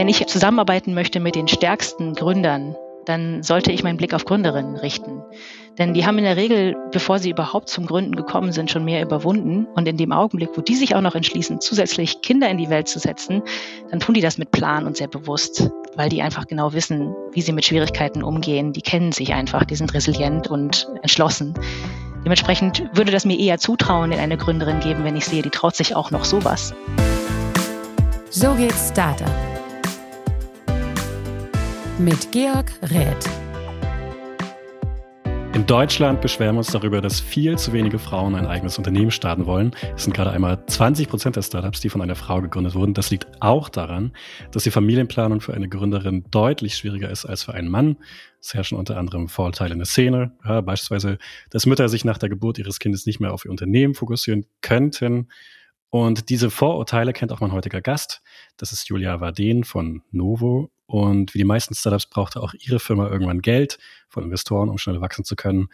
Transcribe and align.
Wenn 0.00 0.08
ich 0.08 0.26
zusammenarbeiten 0.28 0.94
möchte 0.94 1.20
mit 1.20 1.34
den 1.34 1.46
stärksten 1.46 2.14
Gründern, 2.14 2.74
dann 3.04 3.42
sollte 3.42 3.70
ich 3.70 3.82
meinen 3.82 3.98
Blick 3.98 4.14
auf 4.14 4.24
Gründerinnen 4.24 4.76
richten. 4.76 5.20
Denn 5.76 5.92
die 5.92 6.06
haben 6.06 6.16
in 6.16 6.24
der 6.24 6.38
Regel, 6.38 6.74
bevor 6.90 7.18
sie 7.18 7.28
überhaupt 7.28 7.68
zum 7.68 7.84
Gründen 7.84 8.16
gekommen 8.16 8.50
sind, 8.52 8.70
schon 8.70 8.86
mehr 8.86 9.02
überwunden. 9.02 9.66
Und 9.74 9.86
in 9.86 9.98
dem 9.98 10.10
Augenblick, 10.12 10.56
wo 10.56 10.62
die 10.62 10.74
sich 10.74 10.94
auch 10.94 11.02
noch 11.02 11.14
entschließen, 11.14 11.60
zusätzlich 11.60 12.22
Kinder 12.22 12.48
in 12.48 12.56
die 12.56 12.70
Welt 12.70 12.88
zu 12.88 12.98
setzen, 12.98 13.42
dann 13.90 14.00
tun 14.00 14.14
die 14.14 14.22
das 14.22 14.38
mit 14.38 14.52
Plan 14.52 14.86
und 14.86 14.96
sehr 14.96 15.06
bewusst, 15.06 15.70
weil 15.96 16.08
die 16.08 16.22
einfach 16.22 16.46
genau 16.46 16.72
wissen, 16.72 17.14
wie 17.32 17.42
sie 17.42 17.52
mit 17.52 17.66
Schwierigkeiten 17.66 18.22
umgehen. 18.22 18.72
Die 18.72 18.80
kennen 18.80 19.12
sich 19.12 19.34
einfach, 19.34 19.64
die 19.64 19.76
sind 19.76 19.92
resilient 19.92 20.48
und 20.48 20.88
entschlossen. 21.02 21.52
Dementsprechend 22.24 22.84
würde 22.94 23.12
das 23.12 23.26
mir 23.26 23.38
eher 23.38 23.58
Zutrauen 23.58 24.12
in 24.12 24.18
eine 24.18 24.38
Gründerin 24.38 24.80
geben, 24.80 25.04
wenn 25.04 25.16
ich 25.16 25.26
sehe, 25.26 25.42
die 25.42 25.50
traut 25.50 25.76
sich 25.76 25.94
auch 25.94 26.10
noch 26.10 26.24
sowas. 26.24 26.72
So 28.30 28.54
geht's 28.54 28.88
Startup 28.88 29.59
mit 32.00 32.32
Georg 32.32 32.72
Räth. 32.90 33.28
In 35.52 35.66
Deutschland 35.66 36.22
beschweren 36.22 36.54
wir 36.54 36.60
uns 36.60 36.70
darüber, 36.70 37.02
dass 37.02 37.20
viel 37.20 37.58
zu 37.58 37.74
wenige 37.74 37.98
Frauen 37.98 38.34
ein 38.34 38.46
eigenes 38.46 38.78
Unternehmen 38.78 39.10
starten 39.10 39.44
wollen. 39.44 39.76
Es 39.94 40.04
sind 40.04 40.14
gerade 40.14 40.30
einmal 40.30 40.64
20 40.64 41.08
Prozent 41.10 41.36
der 41.36 41.42
Startups, 41.42 41.80
die 41.80 41.90
von 41.90 42.00
einer 42.00 42.14
Frau 42.14 42.40
gegründet 42.40 42.74
wurden. 42.74 42.94
Das 42.94 43.10
liegt 43.10 43.26
auch 43.40 43.68
daran, 43.68 44.12
dass 44.50 44.62
die 44.62 44.70
Familienplanung 44.70 45.42
für 45.42 45.52
eine 45.52 45.68
Gründerin 45.68 46.24
deutlich 46.30 46.74
schwieriger 46.74 47.10
ist 47.10 47.26
als 47.26 47.42
für 47.42 47.52
einen 47.52 47.68
Mann. 47.68 47.98
Es 48.40 48.54
herrschen 48.54 48.78
unter 48.78 48.96
anderem 48.96 49.28
Vorurteile 49.28 49.74
in 49.74 49.78
der 49.80 49.86
Szene, 49.86 50.32
ja, 50.42 50.62
beispielsweise, 50.62 51.18
dass 51.50 51.66
Mütter 51.66 51.90
sich 51.90 52.06
nach 52.06 52.16
der 52.16 52.30
Geburt 52.30 52.58
ihres 52.58 52.78
Kindes 52.78 53.04
nicht 53.04 53.20
mehr 53.20 53.34
auf 53.34 53.44
ihr 53.44 53.50
Unternehmen 53.50 53.92
fokussieren 53.92 54.46
könnten. 54.62 55.28
Und 55.90 56.30
diese 56.30 56.50
Vorurteile 56.50 57.12
kennt 57.12 57.32
auch 57.32 57.40
mein 57.40 57.52
heutiger 57.52 57.82
Gast. 57.82 58.22
Das 58.56 58.72
ist 58.72 58.88
Julia 58.88 59.20
Warden 59.20 59.64
von 59.64 60.02
Novo. 60.12 60.70
Und 60.90 61.34
wie 61.34 61.38
die 61.38 61.44
meisten 61.44 61.76
Startups 61.76 62.06
brauchte 62.06 62.42
auch 62.42 62.52
ihre 62.52 62.80
Firma 62.80 63.08
irgendwann 63.08 63.42
Geld 63.42 63.78
von 64.08 64.24
Investoren, 64.24 64.68
um 64.68 64.76
schnell 64.76 65.00
wachsen 65.00 65.24
zu 65.24 65.36
können. 65.36 65.68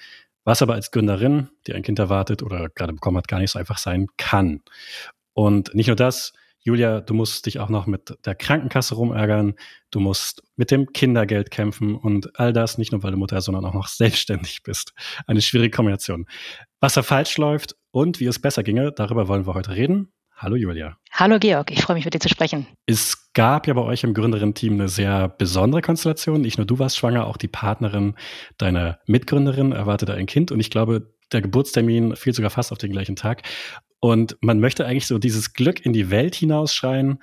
Was 0.44 0.60
aber 0.60 0.74
als 0.74 0.90
Gründerin, 0.90 1.48
die 1.66 1.72
ein 1.72 1.82
Kind 1.82 1.98
erwartet 1.98 2.42
oder 2.42 2.68
gerade 2.68 2.92
bekommen 2.92 3.16
hat, 3.16 3.26
gar 3.26 3.38
nicht 3.38 3.50
so 3.50 3.58
einfach 3.58 3.78
sein 3.78 4.08
kann. 4.18 4.60
Und 5.32 5.74
nicht 5.74 5.86
nur 5.86 5.96
das, 5.96 6.34
Julia, 6.60 7.00
du 7.00 7.14
musst 7.14 7.46
dich 7.46 7.58
auch 7.60 7.70
noch 7.70 7.86
mit 7.86 8.14
der 8.26 8.34
Krankenkasse 8.34 8.94
rumärgern, 8.94 9.54
du 9.90 10.00
musst 10.00 10.42
mit 10.56 10.70
dem 10.70 10.92
Kindergeld 10.92 11.50
kämpfen 11.50 11.96
und 11.96 12.38
all 12.38 12.52
das 12.52 12.76
nicht 12.76 12.92
nur, 12.92 13.02
weil 13.02 13.12
du 13.12 13.16
Mutter, 13.16 13.40
sondern 13.40 13.64
auch 13.64 13.72
noch 13.72 13.88
selbstständig 13.88 14.64
bist. 14.64 14.92
Eine 15.26 15.40
schwierige 15.40 15.74
Kombination. 15.74 16.26
Was 16.78 16.92
da 16.92 17.02
falsch 17.02 17.38
läuft 17.38 17.74
und 17.90 18.20
wie 18.20 18.26
es 18.26 18.38
besser 18.38 18.62
ginge, 18.62 18.92
darüber 18.92 19.28
wollen 19.28 19.46
wir 19.46 19.54
heute 19.54 19.74
reden. 19.74 20.12
Hallo 20.38 20.54
Julia. 20.56 20.98
Hallo 21.12 21.38
Georg, 21.38 21.70
ich 21.70 21.80
freue 21.80 21.96
mich 21.96 22.04
mit 22.04 22.12
dir 22.12 22.20
zu 22.20 22.28
sprechen. 22.28 22.66
Es 22.84 23.32
gab 23.32 23.66
ja 23.66 23.72
bei 23.72 23.80
euch 23.80 24.04
im 24.04 24.12
Gründerin-Team 24.12 24.74
eine 24.74 24.90
sehr 24.90 25.28
besondere 25.28 25.80
Konstellation. 25.80 26.42
Nicht 26.42 26.58
nur 26.58 26.66
du 26.66 26.78
warst 26.78 26.98
schwanger, 26.98 27.26
auch 27.26 27.38
die 27.38 27.48
Partnerin 27.48 28.16
deiner 28.58 28.98
Mitgründerin 29.06 29.72
erwartete 29.72 30.12
ein 30.12 30.26
Kind 30.26 30.52
und 30.52 30.60
ich 30.60 30.70
glaube, 30.70 31.10
der 31.32 31.40
Geburtstermin 31.40 32.16
fiel 32.16 32.34
sogar 32.34 32.50
fast 32.50 32.70
auf 32.70 32.76
den 32.76 32.92
gleichen 32.92 33.16
Tag. 33.16 33.44
Und 33.98 34.36
man 34.42 34.60
möchte 34.60 34.84
eigentlich 34.84 35.06
so 35.06 35.18
dieses 35.18 35.54
Glück 35.54 35.84
in 35.84 35.94
die 35.94 36.10
Welt 36.10 36.34
hinausschreien. 36.34 37.22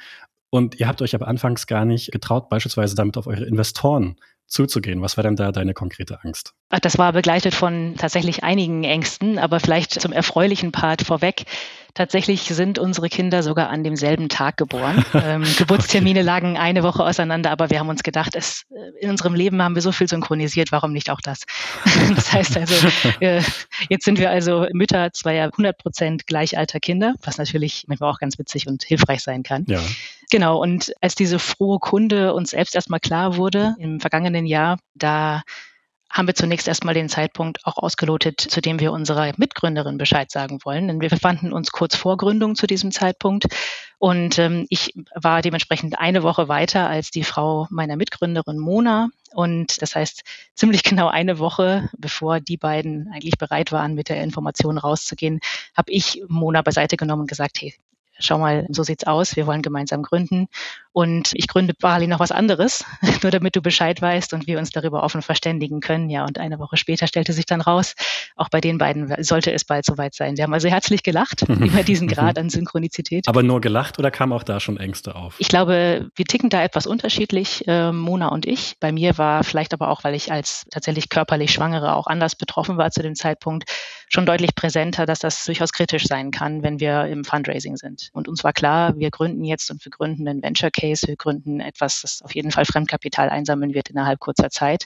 Und 0.49 0.79
ihr 0.79 0.87
habt 0.87 1.01
euch 1.03 1.13
aber 1.13 1.27
anfangs 1.27 1.67
gar 1.67 1.85
nicht 1.85 2.11
getraut, 2.11 2.49
beispielsweise 2.49 2.95
damit 2.95 3.15
auf 3.17 3.27
eure 3.27 3.45
Investoren 3.45 4.15
zuzugehen. 4.47 5.01
Was 5.01 5.17
war 5.17 5.23
denn 5.23 5.35
da 5.35 5.51
deine 5.51 5.73
konkrete 5.73 6.23
Angst? 6.23 6.53
Das 6.69 6.97
war 6.97 7.13
begleitet 7.13 7.53
von 7.53 7.95
tatsächlich 7.97 8.43
einigen 8.43 8.83
Ängsten, 8.83 9.37
aber 9.37 9.59
vielleicht 9.59 9.99
zum 9.99 10.11
erfreulichen 10.11 10.71
Part 10.71 11.03
vorweg. 11.03 11.45
Tatsächlich 11.93 12.41
sind 12.41 12.79
unsere 12.79 13.07
Kinder 13.07 13.43
sogar 13.43 13.69
an 13.69 13.83
demselben 13.83 14.29
Tag 14.29 14.57
geboren. 14.57 15.05
Ähm, 15.23 15.43
Geburtstermine 15.57 16.19
okay. 16.19 16.25
lagen 16.25 16.57
eine 16.57 16.83
Woche 16.83 17.03
auseinander, 17.03 17.51
aber 17.51 17.69
wir 17.69 17.79
haben 17.79 17.87
uns 17.87 18.03
gedacht, 18.03 18.35
es, 18.35 18.65
in 18.99 19.09
unserem 19.09 19.35
Leben 19.35 19.61
haben 19.61 19.75
wir 19.75 19.81
so 19.81 19.91
viel 19.91 20.07
synchronisiert, 20.07 20.71
warum 20.71 20.91
nicht 20.91 21.09
auch 21.11 21.21
das? 21.21 21.43
das 22.15 22.33
heißt 22.33 22.57
also, 22.57 22.87
äh, 23.19 23.41
jetzt 23.89 24.05
sind 24.05 24.17
wir 24.17 24.31
also 24.31 24.67
Mütter 24.73 25.13
zweier 25.13 25.45
100 25.45 25.77
Prozent 25.77 26.27
gleichalter 26.27 26.79
Kinder, 26.79 27.13
was 27.21 27.37
natürlich 27.37 27.85
manchmal 27.87 28.11
auch 28.11 28.19
ganz 28.19 28.37
witzig 28.39 28.67
und 28.67 28.83
hilfreich 28.83 29.21
sein 29.21 29.43
kann. 29.43 29.65
Ja. 29.67 29.79
Genau, 30.31 30.61
und 30.61 30.93
als 30.99 31.15
diese 31.15 31.37
frohe 31.37 31.79
Kunde 31.79 32.33
uns 32.33 32.49
selbst 32.49 32.75
erstmal 32.75 32.99
klar 32.99 33.37
wurde 33.37 33.75
im 33.77 33.99
vergangenen 33.99 34.45
Jahr, 34.45 34.79
da 34.95 35.43
haben 36.13 36.27
wir 36.27 36.35
zunächst 36.35 36.67
erstmal 36.67 36.93
den 36.93 37.09
Zeitpunkt 37.09 37.65
auch 37.65 37.77
ausgelotet, 37.77 38.39
zu 38.39 38.61
dem 38.61 38.79
wir 38.79 38.91
unserer 38.91 39.31
Mitgründerin 39.37 39.97
Bescheid 39.97 40.29
sagen 40.29 40.59
wollen. 40.63 40.87
Denn 40.87 41.01
wir 41.01 41.09
befanden 41.09 41.51
uns 41.51 41.71
kurz 41.71 41.95
vor 41.95 42.17
Gründung 42.17 42.55
zu 42.55 42.67
diesem 42.67 42.91
Zeitpunkt. 42.91 43.47
Und 43.97 44.37
ähm, 44.37 44.67
ich 44.69 44.93
war 45.15 45.41
dementsprechend 45.41 45.97
eine 45.97 46.21
Woche 46.21 46.47
weiter 46.47 46.87
als 46.87 47.09
die 47.09 47.23
Frau 47.23 47.67
meiner 47.71 47.95
Mitgründerin 47.95 48.59
Mona. 48.59 49.09
Und 49.33 49.81
das 49.81 49.95
heißt, 49.95 50.23
ziemlich 50.53 50.83
genau 50.83 51.07
eine 51.07 51.39
Woche, 51.39 51.89
bevor 51.97 52.39
die 52.39 52.57
beiden 52.57 53.09
eigentlich 53.11 53.39
bereit 53.39 53.71
waren, 53.71 53.95
mit 53.95 54.09
der 54.09 54.21
Information 54.21 54.77
rauszugehen, 54.77 55.39
habe 55.75 55.91
ich 55.91 56.21
Mona 56.27 56.61
beiseite 56.61 56.95
genommen 56.95 57.21
und 57.21 57.29
gesagt, 57.29 57.59
hey, 57.59 57.73
schau 58.19 58.37
mal, 58.37 58.65
so 58.69 58.83
sieht's 58.83 59.05
aus, 59.05 59.35
wir 59.35 59.47
wollen 59.47 59.61
gemeinsam 59.61 60.03
gründen. 60.03 60.47
Und 60.91 61.31
ich 61.33 61.47
gründe 61.47 61.73
parallel 61.73 62.07
noch 62.07 62.19
was 62.19 62.31
anderes, 62.31 62.85
nur 63.23 63.31
damit 63.31 63.55
du 63.55 63.61
Bescheid 63.61 63.99
weißt 63.99 64.33
und 64.33 64.45
wir 64.45 64.59
uns 64.59 64.69
darüber 64.69 65.03
offen 65.03 65.23
verständigen 65.23 65.79
können. 65.79 66.09
Ja, 66.09 66.23
und 66.23 66.37
eine 66.37 66.59
Woche 66.59 66.77
später 66.77 67.07
stellte 67.07 67.33
sich 67.33 67.47
dann 67.47 67.61
raus, 67.61 67.95
auch 68.35 68.49
bei 68.49 68.61
den 68.61 68.77
beiden 68.77 69.23
sollte 69.23 69.51
es 69.51 69.65
bald 69.65 69.85
soweit 69.85 70.13
sein. 70.13 70.35
Sie 70.35 70.43
haben 70.43 70.53
also 70.53 70.69
herzlich 70.69 71.01
gelacht 71.01 71.41
über 71.47 71.83
diesen 71.83 72.07
Grad 72.07 72.37
an 72.37 72.49
Synchronizität. 72.49 73.27
Aber 73.27 73.41
nur 73.41 73.59
gelacht 73.59 73.97
oder 73.97 74.11
kamen 74.11 74.33
auch 74.33 74.43
da 74.43 74.59
schon 74.59 74.77
Ängste 74.77 75.15
auf? 75.15 75.35
Ich 75.39 75.47
glaube, 75.47 76.09
wir 76.15 76.25
ticken 76.25 76.49
da 76.49 76.63
etwas 76.63 76.85
unterschiedlich, 76.85 77.67
äh, 77.67 77.91
Mona 77.91 78.27
und 78.27 78.45
ich. 78.45 78.75
Bei 78.79 78.91
mir 78.91 79.17
war 79.17 79.43
vielleicht 79.43 79.73
aber 79.73 79.89
auch, 79.89 80.03
weil 80.03 80.13
ich 80.13 80.31
als 80.31 80.65
tatsächlich 80.69 81.09
körperlich 81.09 81.51
Schwangere 81.51 81.95
auch 81.95 82.05
anders 82.05 82.35
betroffen 82.35 82.77
war 82.77 82.91
zu 82.91 83.01
dem 83.01 83.15
Zeitpunkt, 83.15 83.69
schon 84.13 84.27
deutlich 84.27 84.53
präsenter, 84.53 85.07
dass 85.07 85.19
das 85.19 85.43
durchaus 85.43 85.73
kritisch 85.73 86.05
sein 86.05 86.29
kann, 86.29 86.61
wenn 86.61 86.79
wir 86.79 87.05
im 87.07 87.23
Fundraising 87.25 87.77
sind. 87.77 88.11
Und 88.13 88.27
uns 88.27 88.43
war 88.43 88.53
klar, 88.53 88.95
wir 88.95 89.09
gründen 89.09 89.43
jetzt 89.43 89.71
und 89.71 89.83
wir 89.83 89.89
gründen 89.89 90.27
einen 90.27 90.43
Venture 90.43 90.69
Case, 90.69 91.07
wir 91.07 91.15
gründen 91.15 91.59
etwas, 91.59 92.01
das 92.01 92.21
auf 92.21 92.35
jeden 92.35 92.51
Fall 92.51 92.65
Fremdkapital 92.65 93.29
einsammeln 93.29 93.73
wird 93.73 93.89
innerhalb 93.89 94.19
kurzer 94.19 94.51
Zeit. 94.51 94.85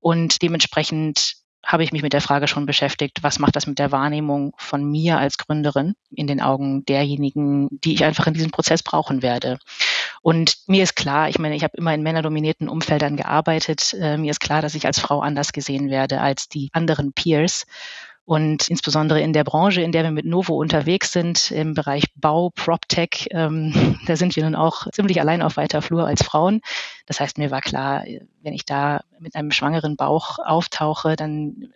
Und 0.00 0.42
dementsprechend 0.42 1.36
habe 1.64 1.84
ich 1.84 1.92
mich 1.92 2.02
mit 2.02 2.12
der 2.12 2.20
Frage 2.20 2.48
schon 2.48 2.66
beschäftigt, 2.66 3.22
was 3.22 3.38
macht 3.38 3.54
das 3.54 3.68
mit 3.68 3.78
der 3.78 3.92
Wahrnehmung 3.92 4.52
von 4.56 4.84
mir 4.84 5.18
als 5.18 5.38
Gründerin 5.38 5.94
in 6.10 6.26
den 6.26 6.40
Augen 6.40 6.84
derjenigen, 6.86 7.68
die 7.70 7.94
ich 7.94 8.04
einfach 8.04 8.26
in 8.26 8.34
diesem 8.34 8.50
Prozess 8.50 8.82
brauchen 8.82 9.22
werde. 9.22 9.58
Und 10.22 10.56
mir 10.66 10.82
ist 10.82 10.96
klar, 10.96 11.28
ich 11.28 11.38
meine, 11.38 11.54
ich 11.54 11.62
habe 11.62 11.76
immer 11.76 11.94
in 11.94 12.02
männerdominierten 12.02 12.68
Umfeldern 12.68 13.16
gearbeitet, 13.16 13.94
äh, 13.94 14.16
mir 14.16 14.32
ist 14.32 14.40
klar, 14.40 14.60
dass 14.60 14.74
ich 14.74 14.86
als 14.86 14.98
Frau 14.98 15.20
anders 15.20 15.52
gesehen 15.52 15.88
werde 15.88 16.20
als 16.20 16.48
die 16.48 16.68
anderen 16.72 17.12
Peers. 17.12 17.64
Und 18.26 18.68
insbesondere 18.68 19.20
in 19.20 19.32
der 19.32 19.44
Branche, 19.44 19.82
in 19.82 19.92
der 19.92 20.02
wir 20.02 20.10
mit 20.10 20.26
Novo 20.26 20.56
unterwegs 20.56 21.12
sind, 21.12 21.52
im 21.52 21.74
Bereich 21.74 22.04
Bau, 22.16 22.50
PropTech, 22.50 23.28
ähm, 23.30 23.98
da 24.06 24.16
sind 24.16 24.34
wir 24.34 24.42
nun 24.42 24.56
auch 24.56 24.90
ziemlich 24.90 25.20
allein 25.20 25.42
auf 25.42 25.56
weiter 25.56 25.80
Flur 25.80 26.06
als 26.06 26.24
Frauen. 26.24 26.60
Das 27.06 27.20
heißt, 27.20 27.38
mir 27.38 27.52
war 27.52 27.60
klar, 27.60 28.04
wenn 28.42 28.52
ich 28.52 28.64
da 28.64 29.02
mit 29.20 29.36
einem 29.36 29.52
schwangeren 29.52 29.96
Bauch 29.96 30.40
auftauche, 30.40 31.14
dann, 31.14 31.68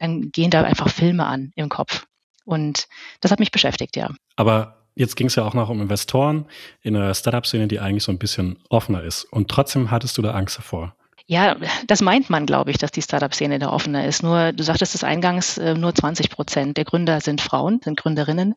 dann 0.00 0.32
gehen 0.32 0.50
da 0.50 0.62
einfach 0.64 0.88
Filme 0.88 1.24
an 1.24 1.52
im 1.54 1.68
Kopf. 1.68 2.04
Und 2.44 2.88
das 3.20 3.30
hat 3.30 3.38
mich 3.38 3.52
beschäftigt, 3.52 3.94
ja. 3.94 4.10
Aber 4.34 4.82
jetzt 4.96 5.14
ging 5.14 5.28
es 5.28 5.36
ja 5.36 5.44
auch 5.44 5.54
noch 5.54 5.68
um 5.68 5.80
Investoren 5.80 6.46
in 6.82 6.96
einer 6.96 7.14
Startup-Szene, 7.14 7.68
die 7.68 7.78
eigentlich 7.78 8.02
so 8.02 8.10
ein 8.10 8.18
bisschen 8.18 8.58
offener 8.70 9.04
ist. 9.04 9.22
Und 9.24 9.48
trotzdem 9.48 9.92
hattest 9.92 10.18
du 10.18 10.22
da 10.22 10.32
Angst 10.32 10.58
davor. 10.58 10.96
Ja, 11.26 11.56
das 11.86 12.00
meint 12.00 12.30
man, 12.30 12.46
glaube 12.46 12.70
ich, 12.70 12.78
dass 12.78 12.90
die 12.90 13.02
Startup-Szene 13.02 13.58
da 13.58 13.70
offener 13.70 14.06
ist. 14.06 14.22
Nur, 14.22 14.52
du 14.52 14.62
sagtest 14.62 14.94
es 14.94 15.04
eingangs, 15.04 15.58
äh, 15.58 15.74
nur 15.74 15.94
20 15.94 16.30
Prozent 16.30 16.76
der 16.76 16.84
Gründer 16.84 17.20
sind 17.20 17.40
Frauen, 17.40 17.80
sind 17.82 17.98
Gründerinnen. 17.98 18.54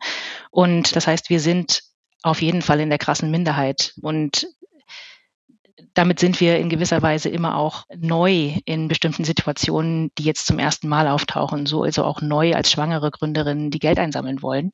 Und 0.51 0.95
das 0.95 1.07
heißt, 1.07 1.29
wir 1.29 1.39
sind 1.39 1.83
auf 2.23 2.41
jeden 2.41 2.61
Fall 2.61 2.79
in 2.79 2.89
der 2.89 2.97
krassen 2.97 3.29
Minderheit. 3.29 3.93
Und 4.01 4.47
damit 5.93 6.19
sind 6.19 6.39
wir 6.41 6.57
in 6.57 6.69
gewisser 6.69 7.01
Weise 7.01 7.29
immer 7.29 7.57
auch 7.57 7.85
neu 7.95 8.53
in 8.65 8.87
bestimmten 8.87 9.23
Situationen, 9.23 10.11
die 10.17 10.23
jetzt 10.23 10.45
zum 10.45 10.59
ersten 10.59 10.87
Mal 10.87 11.07
auftauchen, 11.07 11.65
so 11.65 11.83
also 11.83 12.03
auch 12.03 12.21
neu 12.21 12.53
als 12.53 12.71
schwangere 12.71 13.11
Gründerinnen, 13.11 13.71
die 13.71 13.79
Geld 13.79 13.99
einsammeln 13.99 14.41
wollen. 14.41 14.71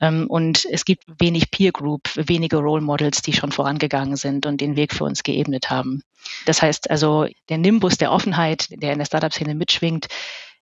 Ähm, 0.00 0.26
und 0.28 0.66
es 0.70 0.84
gibt 0.84 1.04
wenig 1.18 1.50
Peer 1.50 1.72
Group, 1.72 2.10
wenige 2.14 2.58
Role 2.58 2.82
Models, 2.82 3.22
die 3.22 3.32
schon 3.32 3.52
vorangegangen 3.52 4.16
sind 4.16 4.46
und 4.46 4.60
den 4.60 4.76
Weg 4.76 4.94
für 4.94 5.04
uns 5.04 5.22
geebnet 5.22 5.70
haben. 5.70 6.02
Das 6.46 6.62
heißt 6.62 6.90
also, 6.90 7.26
der 7.48 7.58
Nimbus 7.58 7.98
der 7.98 8.12
Offenheit, 8.12 8.68
der 8.70 8.92
in 8.92 8.98
der 8.98 9.06
Startup-Szene 9.06 9.54
mitschwingt, 9.54 10.08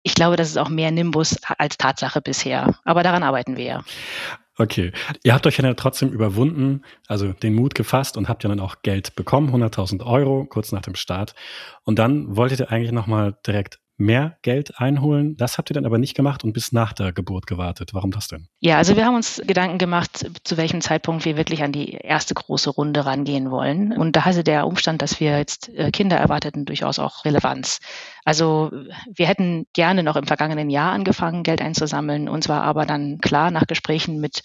ich 0.03 0.15
glaube, 0.15 0.37
das 0.37 0.49
ist 0.49 0.57
auch 0.57 0.71
mehr 0.71 0.91
Nimbus 0.91 1.37
als 1.59 1.77
Tatsache 1.77 2.21
bisher. 2.23 2.75
Aber 2.85 3.03
daran 3.03 3.23
arbeiten 3.23 3.57
wir 3.57 3.65
ja. 3.65 3.85
Okay. 4.57 4.93
Ihr 5.23 5.33
habt 5.33 5.47
euch 5.47 5.57
ja 5.59 5.75
trotzdem 5.75 6.11
überwunden, 6.11 6.83
also 7.07 7.33
den 7.33 7.55
Mut 7.55 7.75
gefasst 7.75 8.17
und 8.17 8.29
habt 8.29 8.43
ja 8.45 8.49
dann 8.49 8.61
auch 8.61 8.83
Geld 8.83 9.15
bekommen, 9.15 9.55
100.000 9.55 10.05
Euro, 10.05 10.45
kurz 10.45 10.73
nach 10.73 10.83
dem 10.83 10.97
Start. 10.97 11.35
Und 11.85 11.99
dann 11.99 12.37
wolltet 12.37 12.61
ihr 12.61 12.71
eigentlich 12.71 12.93
nochmal 12.93 13.39
direkt 13.47 13.80
mehr 14.01 14.39
Geld 14.43 14.81
einholen. 14.81 15.37
Das 15.37 15.59
habt 15.59 15.71
ihr 15.71 15.75
dann 15.75 15.87
aber 15.87 15.99
nicht 15.99 16.15
gemacht 16.15 16.43
und 16.43 16.53
bis 16.53 16.73
nach 16.73 16.93
der 16.93 17.13
Geburt 17.13 17.47
gewartet. 17.47 17.91
Warum 17.93 18.11
das 18.11 18.29
denn? 18.29 18.49
Ja, 18.59 18.79
also 18.79 18.97
wir 18.97 19.05
haben 19.05 19.15
uns 19.15 19.41
Gedanken 19.47 19.79
gemacht, 19.79 20.31
zu 20.43 20.57
welchem 20.57 20.81
Zeitpunkt 20.81 21.25
wir 21.25 21.37
wirklich 21.37 21.63
an 21.63 21.73
die 21.73 21.93
erste 21.93 22.35
große 22.35 22.71
Runde 22.71 23.05
rangehen 23.05 23.51
wollen. 23.51 23.93
Und 23.93 24.17
da 24.17 24.25
hatte 24.25 24.43
der 24.43 24.67
Umstand, 24.67 25.03
dass 25.03 25.21
wir 25.21 25.39
jetzt 25.39 25.69
äh, 25.69 25.91
Kinder 25.91 26.17
erwarteten, 26.17 26.65
durchaus 26.65 26.99
auch 26.99 27.25
Relevanz. 27.25 27.81
Also 28.25 28.71
wir 29.15 29.27
hätten 29.27 29.67
gerne 29.75 30.03
noch 30.03 30.17
im 30.17 30.27
vergangenen 30.27 30.71
Jahr 30.71 30.93
angefangen, 30.93 31.43
Geld 31.43 31.61
einzusammeln. 31.61 32.29
Und 32.29 32.45
zwar 32.45 32.63
aber 32.63 32.87
dann 32.87 33.19
klar 33.19 33.51
nach 33.51 33.67
Gesprächen 33.67 34.21
mit 34.21 34.43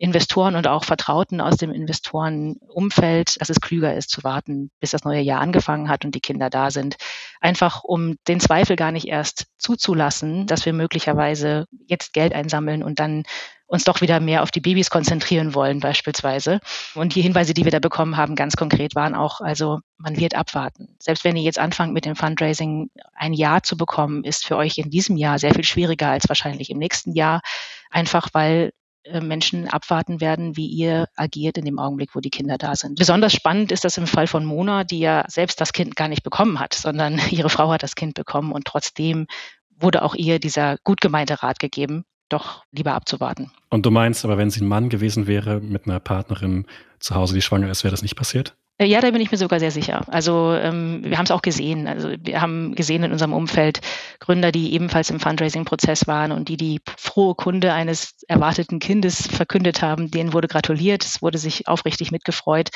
Investoren 0.00 0.56
und 0.56 0.66
auch 0.66 0.84
Vertrauten 0.84 1.42
aus 1.42 1.58
dem 1.58 1.70
Investorenumfeld, 1.70 3.38
dass 3.38 3.50
es 3.50 3.60
klüger 3.60 3.94
ist 3.94 4.08
zu 4.08 4.24
warten, 4.24 4.70
bis 4.80 4.92
das 4.92 5.04
neue 5.04 5.20
Jahr 5.20 5.42
angefangen 5.42 5.90
hat 5.90 6.06
und 6.06 6.14
die 6.14 6.20
Kinder 6.20 6.48
da 6.48 6.70
sind. 6.70 6.96
Einfach 7.42 7.84
um 7.84 8.16
den 8.26 8.40
Zweifel 8.40 8.76
gar 8.76 8.92
nicht 8.92 9.08
erst 9.08 9.48
zuzulassen, 9.58 10.46
dass 10.46 10.64
wir 10.64 10.72
möglicherweise 10.72 11.66
jetzt 11.86 12.14
Geld 12.14 12.32
einsammeln 12.32 12.82
und 12.82 12.98
dann 12.98 13.24
uns 13.66 13.84
doch 13.84 14.00
wieder 14.00 14.20
mehr 14.20 14.42
auf 14.42 14.50
die 14.50 14.60
Babys 14.60 14.88
konzentrieren 14.88 15.54
wollen 15.54 15.80
beispielsweise. 15.80 16.60
Und 16.94 17.14
die 17.14 17.22
Hinweise, 17.22 17.52
die 17.52 17.64
wir 17.64 17.70
da 17.70 17.78
bekommen 17.78 18.16
haben, 18.16 18.36
ganz 18.36 18.56
konkret 18.56 18.94
waren 18.94 19.14
auch, 19.14 19.42
also 19.42 19.80
man 19.98 20.16
wird 20.16 20.34
abwarten. 20.34 20.96
Selbst 20.98 21.24
wenn 21.24 21.36
ihr 21.36 21.42
jetzt 21.42 21.58
anfangt 21.58 21.92
mit 21.92 22.06
dem 22.06 22.16
Fundraising, 22.16 22.88
ein 23.14 23.34
Jahr 23.34 23.62
zu 23.62 23.76
bekommen, 23.76 24.24
ist 24.24 24.46
für 24.46 24.56
euch 24.56 24.78
in 24.78 24.88
diesem 24.88 25.18
Jahr 25.18 25.38
sehr 25.38 25.54
viel 25.54 25.64
schwieriger 25.64 26.08
als 26.08 26.26
wahrscheinlich 26.28 26.70
im 26.70 26.78
nächsten 26.78 27.12
Jahr, 27.12 27.42
einfach 27.90 28.30
weil 28.32 28.72
Menschen 29.20 29.68
abwarten 29.68 30.20
werden, 30.20 30.56
wie 30.56 30.66
ihr 30.66 31.06
agiert 31.16 31.58
in 31.58 31.64
dem 31.64 31.78
Augenblick, 31.78 32.14
wo 32.14 32.20
die 32.20 32.30
Kinder 32.30 32.58
da 32.58 32.76
sind. 32.76 32.98
Besonders 32.98 33.32
spannend 33.32 33.72
ist 33.72 33.84
das 33.84 33.98
im 33.98 34.06
Fall 34.06 34.26
von 34.26 34.44
Mona, 34.44 34.84
die 34.84 35.00
ja 35.00 35.24
selbst 35.28 35.60
das 35.60 35.72
Kind 35.72 35.96
gar 35.96 36.08
nicht 36.08 36.22
bekommen 36.22 36.60
hat, 36.60 36.74
sondern 36.74 37.18
ihre 37.30 37.50
Frau 37.50 37.70
hat 37.70 37.82
das 37.82 37.94
Kind 37.94 38.14
bekommen 38.14 38.52
und 38.52 38.64
trotzdem 38.64 39.26
wurde 39.70 40.02
auch 40.02 40.14
ihr 40.14 40.38
dieser 40.38 40.76
gut 40.84 41.00
gemeinte 41.00 41.42
Rat 41.42 41.58
gegeben, 41.58 42.04
doch 42.28 42.64
lieber 42.70 42.94
abzuwarten. 42.94 43.50
Und 43.70 43.86
du 43.86 43.90
meinst 43.90 44.24
aber, 44.24 44.38
wenn 44.38 44.50
sie 44.50 44.60
ein 44.60 44.68
Mann 44.68 44.88
gewesen 44.88 45.26
wäre 45.26 45.60
mit 45.60 45.86
einer 45.86 46.00
Partnerin 46.00 46.66
zu 46.98 47.14
Hause, 47.14 47.34
die 47.34 47.42
schwanger 47.42 47.70
ist, 47.70 47.82
wäre 47.82 47.90
das 47.90 48.02
nicht 48.02 48.16
passiert? 48.16 48.56
Äh, 48.80 48.86
ja, 48.86 49.00
da 49.00 49.10
bin 49.10 49.20
ich 49.20 49.30
mir 49.30 49.36
sogar 49.36 49.60
sehr 49.60 49.70
sicher. 49.70 50.02
Also 50.08 50.54
ähm, 50.54 51.02
wir 51.04 51.18
haben 51.18 51.26
es 51.26 51.30
auch 51.30 51.42
gesehen. 51.42 51.86
Also 51.86 52.14
wir 52.18 52.40
haben 52.40 52.74
gesehen 52.74 53.02
in 53.04 53.12
unserem 53.12 53.34
Umfeld 53.34 53.80
Gründer, 54.20 54.52
die 54.52 54.72
ebenfalls 54.72 55.10
im 55.10 55.20
Fundraising-Prozess 55.20 56.06
waren 56.06 56.32
und 56.32 56.48
die 56.48 56.56
die 56.56 56.80
frohe 56.96 57.34
Kunde 57.34 57.74
eines 57.74 58.14
erwarteten 58.26 58.78
Kindes 58.78 59.26
verkündet 59.26 59.82
haben. 59.82 60.10
Denen 60.10 60.32
wurde 60.32 60.48
gratuliert, 60.48 61.04
es 61.04 61.20
wurde 61.20 61.36
sich 61.36 61.68
aufrichtig 61.68 62.10
mitgefreut. 62.10 62.70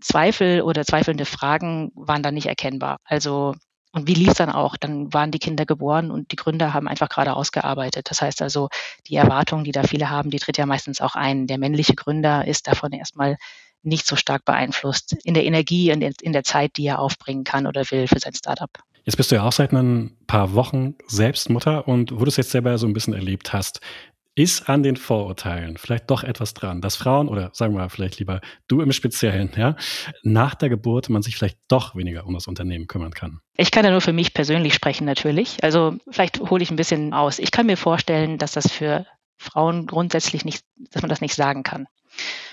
Zweifel 0.00 0.62
oder 0.62 0.84
zweifelnde 0.84 1.24
Fragen 1.24 1.90
waren 1.96 2.22
dann 2.22 2.34
nicht 2.34 2.46
erkennbar. 2.46 2.98
Also 3.04 3.54
und 3.94 4.06
wie 4.08 4.14
lief 4.14 4.28
es 4.28 4.36
dann 4.36 4.48
auch? 4.48 4.76
Dann 4.78 5.12
waren 5.12 5.32
die 5.32 5.38
Kinder 5.38 5.66
geboren 5.66 6.10
und 6.10 6.32
die 6.32 6.36
Gründer 6.36 6.72
haben 6.72 6.88
einfach 6.88 7.10
gerade 7.10 7.34
ausgearbeitet. 7.34 8.08
Das 8.10 8.22
heißt 8.22 8.40
also, 8.40 8.68
die 9.06 9.16
Erwartung, 9.16 9.64
die 9.64 9.72
da 9.72 9.82
viele 9.82 10.08
haben, 10.08 10.30
die 10.30 10.38
tritt 10.38 10.56
ja 10.56 10.64
meistens 10.64 11.02
auch 11.02 11.14
ein. 11.14 11.46
Der 11.46 11.58
männliche 11.58 11.94
Gründer 11.94 12.46
ist 12.46 12.68
davon 12.68 12.92
erstmal 12.92 13.36
nicht 13.82 14.06
so 14.06 14.16
stark 14.16 14.44
beeinflusst 14.44 15.16
in 15.24 15.34
der 15.34 15.44
Energie 15.44 15.92
und 15.92 16.02
in 16.02 16.32
der 16.32 16.44
Zeit, 16.44 16.76
die 16.76 16.86
er 16.86 16.98
aufbringen 16.98 17.44
kann 17.44 17.66
oder 17.66 17.90
will 17.90 18.06
für 18.06 18.18
sein 18.18 18.34
Startup. 18.34 18.70
Jetzt 19.04 19.16
bist 19.16 19.32
du 19.32 19.34
ja 19.34 19.42
auch 19.42 19.52
seit 19.52 19.72
ein 19.72 20.16
paar 20.26 20.54
Wochen 20.54 20.94
selbst 21.08 21.50
Mutter 21.50 21.88
und 21.88 22.12
wo 22.12 22.24
du 22.24 22.28
es 22.28 22.36
jetzt 22.36 22.52
selber 22.52 22.78
so 22.78 22.86
ein 22.86 22.92
bisschen 22.92 23.14
erlebt 23.14 23.52
hast, 23.52 23.80
ist 24.34 24.68
an 24.68 24.82
den 24.82 24.96
Vorurteilen 24.96 25.76
vielleicht 25.76 26.10
doch 26.10 26.22
etwas 26.24 26.54
dran, 26.54 26.80
dass 26.80 26.96
Frauen 26.96 27.28
oder 27.28 27.50
sagen 27.52 27.74
wir 27.74 27.80
mal 27.80 27.88
vielleicht 27.90 28.18
lieber 28.18 28.40
du 28.66 28.80
im 28.80 28.92
Speziellen, 28.92 29.50
ja, 29.56 29.76
nach 30.22 30.54
der 30.54 30.70
Geburt 30.70 31.10
man 31.10 31.22
sich 31.22 31.36
vielleicht 31.36 31.58
doch 31.68 31.94
weniger 31.94 32.26
um 32.26 32.32
das 32.32 32.46
Unternehmen 32.46 32.86
kümmern 32.86 33.12
kann. 33.12 33.40
Ich 33.56 33.70
kann 33.70 33.84
ja 33.84 33.90
nur 33.90 34.00
für 34.00 34.14
mich 34.14 34.32
persönlich 34.32 34.72
sprechen 34.72 35.04
natürlich. 35.04 35.62
Also 35.62 35.96
vielleicht 36.10 36.40
hole 36.40 36.62
ich 36.62 36.70
ein 36.70 36.76
bisschen 36.76 37.12
aus. 37.12 37.38
Ich 37.38 37.50
kann 37.50 37.66
mir 37.66 37.76
vorstellen, 37.76 38.38
dass 38.38 38.52
das 38.52 38.70
für 38.70 39.04
Frauen 39.36 39.86
grundsätzlich 39.86 40.44
nicht, 40.46 40.64
dass 40.92 41.02
man 41.02 41.10
das 41.10 41.20
nicht 41.20 41.34
sagen 41.34 41.62
kann 41.62 41.86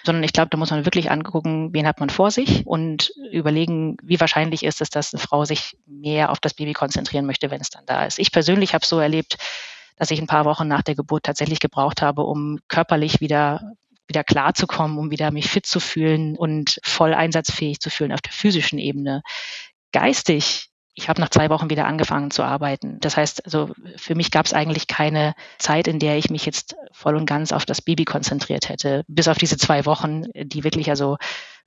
sondern 0.03 0.23
ich 0.23 0.33
glaube, 0.33 0.49
da 0.49 0.57
muss 0.57 0.71
man 0.71 0.85
wirklich 0.85 1.11
angucken, 1.11 1.73
wen 1.73 1.87
hat 1.87 1.99
man 1.99 2.09
vor 2.09 2.31
sich 2.31 2.65
und 2.65 3.11
überlegen, 3.31 3.97
wie 4.01 4.19
wahrscheinlich 4.19 4.63
ist 4.63 4.81
es, 4.81 4.89
dass 4.89 5.13
eine 5.13 5.21
Frau 5.21 5.45
sich 5.45 5.77
mehr 5.85 6.31
auf 6.31 6.39
das 6.39 6.53
Baby 6.53 6.73
konzentrieren 6.73 7.25
möchte, 7.25 7.51
wenn 7.51 7.61
es 7.61 7.69
dann 7.69 7.85
da 7.85 8.05
ist. 8.05 8.19
Ich 8.19 8.31
persönlich 8.31 8.73
habe 8.73 8.85
so 8.85 8.99
erlebt, 8.99 9.37
dass 9.97 10.11
ich 10.11 10.19
ein 10.19 10.27
paar 10.27 10.45
Wochen 10.45 10.67
nach 10.67 10.81
der 10.81 10.95
Geburt 10.95 11.23
tatsächlich 11.23 11.59
gebraucht 11.59 12.01
habe, 12.01 12.23
um 12.23 12.59
körperlich 12.67 13.19
wieder 13.19 13.73
wieder 14.09 14.23
klarzukommen, 14.23 14.97
um 14.97 15.11
wieder 15.11 15.31
mich 15.31 15.47
fit 15.47 15.65
zu 15.65 15.79
fühlen 15.79 16.35
und 16.35 16.79
voll 16.83 17.13
einsatzfähig 17.13 17.79
zu 17.79 17.89
fühlen 17.89 18.11
auf 18.11 18.21
der 18.21 18.33
physischen 18.33 18.79
Ebene. 18.79 19.21
Geistig 19.91 20.68
ich 20.93 21.07
habe 21.07 21.21
nach 21.21 21.29
zwei 21.29 21.49
Wochen 21.49 21.69
wieder 21.69 21.85
angefangen 21.85 22.31
zu 22.31 22.43
arbeiten. 22.43 22.99
Das 22.99 23.15
heißt, 23.15 23.45
also 23.45 23.71
für 23.95 24.15
mich 24.15 24.31
gab 24.31 24.45
es 24.45 24.53
eigentlich 24.53 24.87
keine 24.87 25.33
Zeit, 25.57 25.87
in 25.87 25.99
der 25.99 26.17
ich 26.17 26.29
mich 26.29 26.45
jetzt 26.45 26.75
voll 26.91 27.15
und 27.15 27.25
ganz 27.25 27.51
auf 27.51 27.65
das 27.65 27.81
Baby 27.81 28.05
konzentriert 28.05 28.69
hätte. 28.69 29.03
Bis 29.07 29.27
auf 29.27 29.37
diese 29.37 29.57
zwei 29.57 29.85
Wochen, 29.85 30.23
die 30.33 30.63
wirklich 30.63 30.89
also 30.89 31.17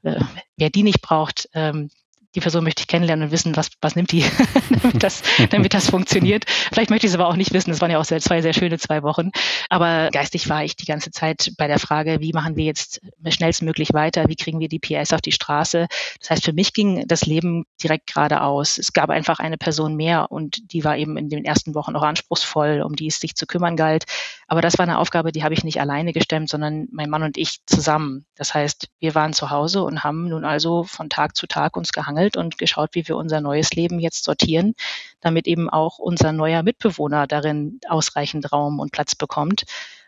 äh, 0.03 0.21
wer 0.57 0.71
die 0.71 0.83
nicht 0.83 1.01
braucht, 1.01 1.49
ähm, 1.55 1.91
die 2.35 2.41
Person 2.41 2.65
möchte 2.65 2.81
ich 2.81 2.87
kennenlernen 2.87 3.27
und 3.27 3.33
wissen, 3.33 3.57
was, 3.57 3.71
was 3.81 3.95
nimmt 3.95 4.11
die, 4.13 4.25
damit, 4.83 5.03
das, 5.03 5.23
damit 5.51 5.75
das 5.75 5.91
funktioniert. 5.91 6.45
Vielleicht 6.49 6.91
möchte 6.91 7.07
ich 7.07 7.13
es 7.13 7.19
aber 7.19 7.29
auch 7.29 7.37
nicht 7.37 7.53
wissen. 7.53 7.71
Das 7.71 7.81
waren 7.81 7.91
ja 7.91 7.99
auch 7.99 8.05
sehr, 8.05 8.21
zwei 8.21 8.41
sehr 8.41 8.55
schöne 8.55 8.79
zwei 8.79 9.03
Wochen. 9.03 9.31
Aber 9.69 10.09
geistig 10.11 10.49
war 10.49 10.65
ich 10.65 10.77
die 10.77 10.87
ganze 10.87 11.11
Zeit 11.11 11.53
bei 11.59 11.67
der 11.67 11.79
Frage, 11.79 12.21
wie 12.21 12.33
machen 12.33 12.57
wir 12.57 12.65
jetzt 12.65 13.01
schnellstmöglich 13.29 13.93
weiter? 13.93 14.29
Wie 14.29 14.37
kriegen 14.37 14.61
wir 14.61 14.69
die 14.69 14.79
PS 14.79 15.13
auf 15.13 15.21
die 15.21 15.33
Straße? 15.33 15.87
Das 16.21 16.31
heißt, 16.31 16.45
für 16.45 16.53
mich 16.53 16.73
ging 16.73 17.07
das 17.07 17.27
Leben 17.27 17.65
direkt 17.83 18.15
geradeaus. 18.15 18.79
Es 18.79 18.93
gab 18.93 19.11
einfach 19.11 19.39
eine 19.39 19.59
Person 19.59 19.95
mehr 19.97 20.31
und 20.31 20.73
die 20.73 20.85
war 20.85 20.97
eben 20.97 21.17
in 21.19 21.29
den 21.29 21.45
ersten 21.45 21.75
Wochen 21.75 21.97
auch 21.97 22.03
anspruchsvoll, 22.03 22.83
um 22.83 22.97
die 22.97 23.09
es 23.09 23.21
sich 23.21 23.35
zu 23.35 23.47
kümmern 23.47 23.77
galt. 23.77 24.05
Aber 24.49 24.63
das 24.63 24.79
war 24.79 24.85
eine 24.85 24.99
Aufgabe, 24.99 25.33
die 25.33 25.45
habe 25.45 25.55
ich 25.55 25.65
nicht 25.65 25.81
alleine 25.81 26.13
gestemmt, 26.13 26.49
sondern 26.49 26.89
mein 26.93 27.11
Mann 27.11 27.23
und 27.23 27.37
ich 27.37 27.61
zusammen. 27.67 28.25
Das 28.37 28.55
heißt, 28.55 28.89
wir 29.01 29.15
waren 29.15 29.33
zu 29.33 29.51
Hause 29.51 29.83
und 29.83 30.03
haben 30.03 30.29
nun 30.29 30.45
also 30.45 30.85
von 30.85 31.11
Tag 31.11 31.37
zu 31.37 31.47
Tag 31.47 31.77
uns 31.77 31.93
gehangelt 31.93 32.22
gesammelt 32.23 32.37
und 32.37 32.59
geschaut, 32.59 32.91
wie 32.95 33.07
wir 33.09 33.17
unser 33.17 33.41
neues 33.41 33.73
Leben 33.73 33.99
jetzt 33.99 34.25
sortieren, 34.25 34.75
damit 35.21 35.47
eben 35.47 35.69
auch 35.69 35.99
unser 35.99 36.33
neuer 36.33 36.63
Mitbewohner 36.63 37.27
darin 37.27 37.81
ausreichend 37.89 38.53
Raum 38.53 38.79
und 38.79 38.93
Platz 38.93 39.15
bekommt. 39.15 39.65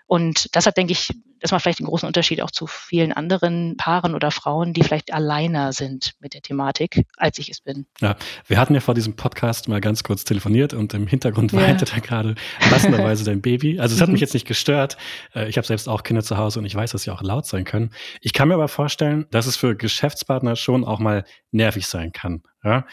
Und 0.06 0.54
das 0.54 0.66
hat, 0.66 0.76
denke 0.76 0.92
ich, 0.92 1.10
das 1.44 1.52
macht 1.52 1.62
vielleicht 1.62 1.80
einen 1.80 1.88
großen 1.88 2.06
Unterschied 2.06 2.40
auch 2.40 2.50
zu 2.50 2.66
vielen 2.66 3.12
anderen 3.12 3.76
Paaren 3.76 4.14
oder 4.14 4.30
Frauen, 4.30 4.72
die 4.72 4.82
vielleicht 4.82 5.12
alleiner 5.12 5.74
sind 5.74 6.14
mit 6.18 6.32
der 6.32 6.40
Thematik, 6.40 7.04
als 7.18 7.38
ich 7.38 7.50
es 7.50 7.60
bin. 7.60 7.84
Ja, 8.00 8.16
wir 8.46 8.58
hatten 8.58 8.72
ja 8.72 8.80
vor 8.80 8.94
diesem 8.94 9.14
Podcast 9.14 9.68
mal 9.68 9.82
ganz 9.82 10.02
kurz 10.02 10.24
telefoniert 10.24 10.72
und 10.72 10.94
im 10.94 11.06
Hintergrund 11.06 11.52
ja. 11.52 11.60
weinte 11.60 11.84
da 11.84 11.98
gerade 11.98 12.34
passenderweise 12.70 13.24
dein 13.24 13.42
Baby. 13.42 13.78
Also 13.78 13.94
es 13.94 14.00
hat 14.00 14.08
mich 14.08 14.22
jetzt 14.22 14.32
nicht 14.32 14.46
gestört. 14.46 14.96
Äh, 15.34 15.50
ich 15.50 15.58
habe 15.58 15.66
selbst 15.66 15.86
auch 15.86 16.02
Kinder 16.02 16.22
zu 16.22 16.38
Hause 16.38 16.60
und 16.60 16.64
ich 16.64 16.74
weiß, 16.74 16.92
dass 16.92 17.02
sie 17.02 17.10
auch 17.10 17.20
laut 17.20 17.44
sein 17.44 17.64
können. 17.64 17.90
Ich 18.22 18.32
kann 18.32 18.48
mir 18.48 18.54
aber 18.54 18.68
vorstellen, 18.68 19.26
dass 19.30 19.44
es 19.44 19.58
für 19.58 19.76
Geschäftspartner 19.76 20.56
schon 20.56 20.82
auch 20.82 20.98
mal 20.98 21.26
nervig 21.50 21.86
sein 21.86 22.12
kann. 22.12 22.42
Ja? 22.62 22.86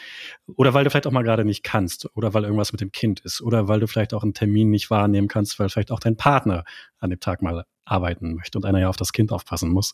Oder 0.56 0.74
weil 0.74 0.84
du 0.84 0.90
vielleicht 0.90 1.06
auch 1.06 1.12
mal 1.12 1.24
gerade 1.24 1.46
nicht 1.46 1.64
kannst 1.64 2.06
oder 2.14 2.34
weil 2.34 2.44
irgendwas 2.44 2.72
mit 2.72 2.82
dem 2.82 2.92
Kind 2.92 3.20
ist 3.20 3.40
oder 3.40 3.66
weil 3.66 3.80
du 3.80 3.86
vielleicht 3.86 4.12
auch 4.12 4.22
einen 4.22 4.34
Termin 4.34 4.68
nicht 4.68 4.90
wahrnehmen 4.90 5.28
kannst, 5.28 5.58
weil 5.58 5.70
vielleicht 5.70 5.90
auch 5.90 6.00
dein 6.00 6.18
Partner 6.18 6.64
an 6.98 7.08
dem 7.08 7.18
Tag 7.18 7.40
mal 7.40 7.64
arbeiten 7.84 8.34
möchte 8.34 8.58
und 8.58 8.64
einer 8.64 8.80
ja 8.80 8.88
auf 8.88 8.96
das 8.96 9.12
Kind 9.12 9.32
aufpassen 9.32 9.70
muss. 9.70 9.92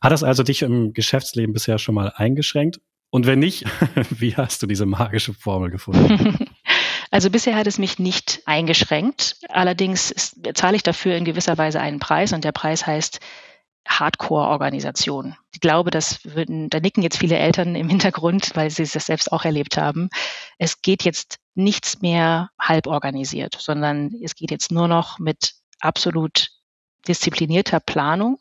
Hat 0.00 0.12
das 0.12 0.22
also 0.22 0.42
dich 0.42 0.62
im 0.62 0.92
Geschäftsleben 0.92 1.52
bisher 1.52 1.78
schon 1.78 1.94
mal 1.94 2.12
eingeschränkt? 2.14 2.80
Und 3.10 3.26
wenn 3.26 3.40
nicht, 3.40 3.64
wie 4.10 4.36
hast 4.36 4.62
du 4.62 4.66
diese 4.66 4.86
magische 4.86 5.34
Formel 5.34 5.70
gefunden? 5.70 6.46
Also 7.12 7.28
bisher 7.28 7.56
hat 7.56 7.66
es 7.66 7.78
mich 7.78 7.98
nicht 7.98 8.40
eingeschränkt. 8.46 9.36
Allerdings 9.50 10.34
zahle 10.54 10.76
ich 10.76 10.82
dafür 10.82 11.14
in 11.14 11.26
gewisser 11.26 11.58
Weise 11.58 11.78
einen 11.78 11.98
Preis 11.98 12.32
und 12.32 12.42
der 12.42 12.52
Preis 12.52 12.86
heißt 12.86 13.20
Hardcore-Organisation. 13.86 15.36
Ich 15.52 15.60
glaube, 15.60 15.90
das 15.90 16.24
würden, 16.24 16.70
da 16.70 16.80
nicken 16.80 17.02
jetzt 17.02 17.18
viele 17.18 17.36
Eltern 17.36 17.74
im 17.74 17.90
Hintergrund, 17.90 18.52
weil 18.54 18.70
sie 18.70 18.84
das 18.84 19.04
selbst 19.04 19.30
auch 19.30 19.44
erlebt 19.44 19.76
haben. 19.76 20.08
Es 20.56 20.80
geht 20.80 21.02
jetzt 21.02 21.38
nichts 21.54 22.00
mehr 22.00 22.48
halb 22.58 22.86
organisiert, 22.86 23.56
sondern 23.58 24.12
es 24.22 24.34
geht 24.34 24.50
jetzt 24.50 24.72
nur 24.72 24.88
noch 24.88 25.18
mit 25.18 25.52
absolut 25.80 26.48
disziplinierter 27.08 27.80
Planung. 27.80 28.38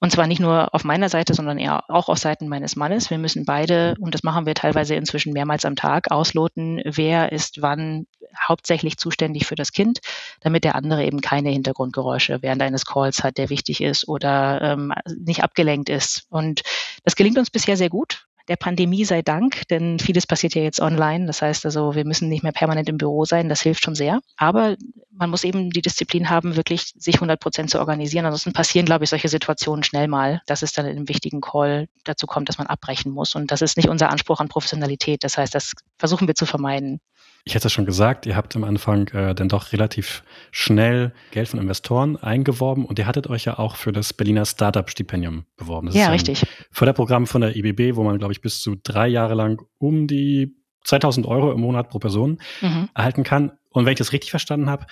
Und 0.00 0.12
zwar 0.12 0.26
nicht 0.26 0.40
nur 0.40 0.74
auf 0.74 0.84
meiner 0.84 1.08
Seite, 1.08 1.34
sondern 1.34 1.58
eher 1.58 1.84
auch 1.90 2.08
auf 2.08 2.18
Seiten 2.18 2.48
meines 2.48 2.74
Mannes. 2.74 3.10
Wir 3.10 3.18
müssen 3.18 3.44
beide, 3.44 3.96
und 4.00 4.14
das 4.14 4.22
machen 4.22 4.46
wir 4.46 4.54
teilweise 4.54 4.94
inzwischen 4.94 5.32
mehrmals 5.32 5.64
am 5.64 5.76
Tag, 5.76 6.10
ausloten, 6.10 6.80
wer 6.84 7.32
ist 7.32 7.60
wann 7.60 8.06
hauptsächlich 8.48 8.96
zuständig 8.96 9.46
für 9.46 9.56
das 9.56 9.72
Kind, 9.72 10.00
damit 10.40 10.64
der 10.64 10.74
andere 10.74 11.04
eben 11.04 11.20
keine 11.20 11.50
Hintergrundgeräusche 11.50 12.38
während 12.40 12.62
eines 12.62 12.86
Calls 12.86 13.22
hat, 13.22 13.36
der 13.36 13.50
wichtig 13.50 13.82
ist 13.82 14.08
oder 14.08 14.62
ähm, 14.62 14.92
nicht 15.18 15.42
abgelenkt 15.42 15.88
ist. 15.88 16.26
Und 16.30 16.62
das 17.04 17.16
gelingt 17.16 17.38
uns 17.38 17.50
bisher 17.50 17.76
sehr 17.76 17.90
gut 17.90 18.26
der 18.50 18.56
Pandemie 18.56 19.04
sei 19.04 19.22
Dank, 19.22 19.68
denn 19.68 20.00
vieles 20.00 20.26
passiert 20.26 20.56
ja 20.56 20.62
jetzt 20.62 20.80
online. 20.80 21.26
Das 21.26 21.40
heißt 21.40 21.64
also, 21.66 21.94
wir 21.94 22.04
müssen 22.04 22.28
nicht 22.28 22.42
mehr 22.42 22.50
permanent 22.50 22.88
im 22.88 22.98
Büro 22.98 23.24
sein. 23.24 23.48
Das 23.48 23.62
hilft 23.62 23.84
schon 23.84 23.94
sehr. 23.94 24.20
Aber 24.36 24.76
man 25.12 25.30
muss 25.30 25.44
eben 25.44 25.70
die 25.70 25.82
Disziplin 25.82 26.30
haben, 26.30 26.56
wirklich 26.56 26.92
sich 26.98 27.14
100 27.14 27.38
Prozent 27.38 27.70
zu 27.70 27.78
organisieren. 27.78 28.26
Ansonsten 28.26 28.52
passieren, 28.52 28.86
glaube 28.86 29.04
ich, 29.04 29.10
solche 29.10 29.28
Situationen 29.28 29.84
schnell 29.84 30.08
mal, 30.08 30.42
dass 30.46 30.62
es 30.62 30.72
dann 30.72 30.86
in 30.86 30.96
einem 30.96 31.08
wichtigen 31.08 31.40
Call 31.40 31.86
dazu 32.02 32.26
kommt, 32.26 32.48
dass 32.48 32.58
man 32.58 32.66
abbrechen 32.66 33.12
muss. 33.12 33.36
Und 33.36 33.52
das 33.52 33.62
ist 33.62 33.76
nicht 33.76 33.88
unser 33.88 34.10
Anspruch 34.10 34.40
an 34.40 34.48
Professionalität. 34.48 35.22
Das 35.22 35.38
heißt, 35.38 35.54
das 35.54 35.74
versuchen 35.96 36.26
wir 36.26 36.34
zu 36.34 36.44
vermeiden. 36.44 37.00
Ich 37.44 37.54
hätte 37.54 37.68
es 37.68 37.72
schon 37.72 37.86
gesagt, 37.86 38.26
ihr 38.26 38.36
habt 38.36 38.54
am 38.54 38.64
Anfang 38.64 39.08
äh, 39.08 39.34
dann 39.34 39.48
doch 39.48 39.72
relativ 39.72 40.22
schnell 40.50 41.12
Geld 41.30 41.48
von 41.48 41.60
Investoren 41.60 42.16
eingeworben 42.16 42.84
und 42.84 42.98
ihr 42.98 43.06
hattet 43.06 43.28
euch 43.28 43.46
ja 43.46 43.58
auch 43.58 43.76
für 43.76 43.92
das 43.92 44.12
Berliner 44.12 44.44
Startup-Stipendium 44.44 45.44
beworben. 45.56 45.86
Das 45.86 45.96
ja, 45.96 46.10
richtig. 46.10 46.44
Förderprogramm 46.70 47.26
von 47.26 47.40
der 47.40 47.56
IBB, 47.56 47.96
wo 47.96 48.02
man, 48.02 48.18
glaube 48.18 48.32
ich, 48.32 48.40
bis 48.40 48.60
zu 48.60 48.76
drei 48.82 49.08
Jahre 49.08 49.34
lang 49.34 49.62
um 49.78 50.06
die 50.06 50.54
2000 50.84 51.26
Euro 51.26 51.52
im 51.52 51.60
Monat 51.60 51.88
pro 51.88 51.98
Person 51.98 52.38
mhm. 52.60 52.88
erhalten 52.94 53.22
kann. 53.22 53.52
Und 53.70 53.84
wenn 53.84 53.92
ich 53.92 53.98
das 53.98 54.12
richtig 54.12 54.30
verstanden 54.30 54.68
habe, 54.68 54.86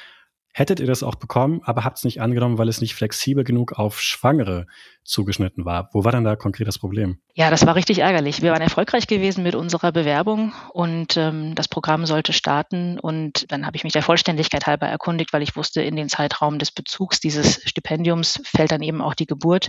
hättet 0.58 0.80
ihr 0.80 0.86
das 0.86 1.02
auch 1.02 1.14
bekommen, 1.14 1.60
aber 1.64 1.84
habt 1.84 1.98
es 1.98 2.04
nicht 2.04 2.20
angenommen, 2.20 2.58
weil 2.58 2.68
es 2.68 2.80
nicht 2.80 2.94
flexibel 2.94 3.44
genug 3.44 3.72
auf 3.72 4.00
Schwangere 4.00 4.66
zugeschnitten 5.04 5.64
war. 5.64 5.88
Wo 5.92 6.04
war 6.04 6.12
denn 6.12 6.24
da 6.24 6.36
konkret 6.36 6.68
das 6.68 6.78
Problem? 6.78 7.18
Ja, 7.34 7.50
das 7.50 7.64
war 7.64 7.76
richtig 7.76 8.00
ärgerlich. 8.00 8.42
Wir 8.42 8.52
waren 8.52 8.60
erfolgreich 8.60 9.06
gewesen 9.06 9.42
mit 9.42 9.54
unserer 9.54 9.90
Bewerbung 9.92 10.52
und 10.72 11.16
ähm, 11.16 11.54
das 11.54 11.68
Programm 11.68 12.04
sollte 12.04 12.32
starten. 12.32 12.98
Und 12.98 13.50
dann 13.50 13.64
habe 13.64 13.76
ich 13.76 13.84
mich 13.84 13.92
der 13.92 14.02
Vollständigkeit 14.02 14.66
halber 14.66 14.86
erkundigt, 14.86 15.32
weil 15.32 15.42
ich 15.42 15.56
wusste, 15.56 15.80
in 15.80 15.96
den 15.96 16.08
Zeitraum 16.08 16.58
des 16.58 16.72
Bezugs 16.72 17.20
dieses 17.20 17.62
Stipendiums 17.64 18.40
fällt 18.44 18.72
dann 18.72 18.82
eben 18.82 19.00
auch 19.00 19.14
die 19.14 19.26
Geburt 19.26 19.68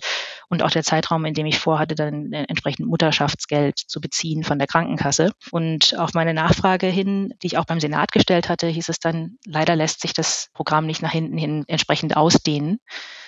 und 0.49 0.63
auch 0.63 0.71
der 0.71 0.83
Zeitraum, 0.83 1.23
in 1.25 1.35
dem 1.35 1.45
ich 1.45 1.59
vorhatte, 1.59 1.95
dann 1.95 2.33
entsprechend 2.33 2.87
Mutterschaftsgeld 2.87 3.77
zu 3.77 4.01
beziehen 4.01 4.43
von 4.43 4.57
der 4.57 4.67
Krankenkasse. 4.67 5.31
Und 5.51 5.97
auf 5.97 6.13
meine 6.13 6.33
Nachfrage 6.33 6.87
hin, 6.87 7.33
die 7.41 7.47
ich 7.47 7.57
auch 7.57 7.65
beim 7.65 7.79
Senat 7.79 8.11
gestellt 8.11 8.49
hatte, 8.49 8.67
hieß 8.67 8.89
es 8.89 8.99
dann, 8.99 9.37
leider 9.45 9.75
lässt 9.75 10.01
sich 10.01 10.13
das 10.13 10.49
Programm 10.53 10.78
nicht 10.85 11.01
nach 11.01 11.11
hinten 11.11 11.37
hin 11.37 11.63
entsprechend 11.67 12.15
ausdehnen 12.15 12.79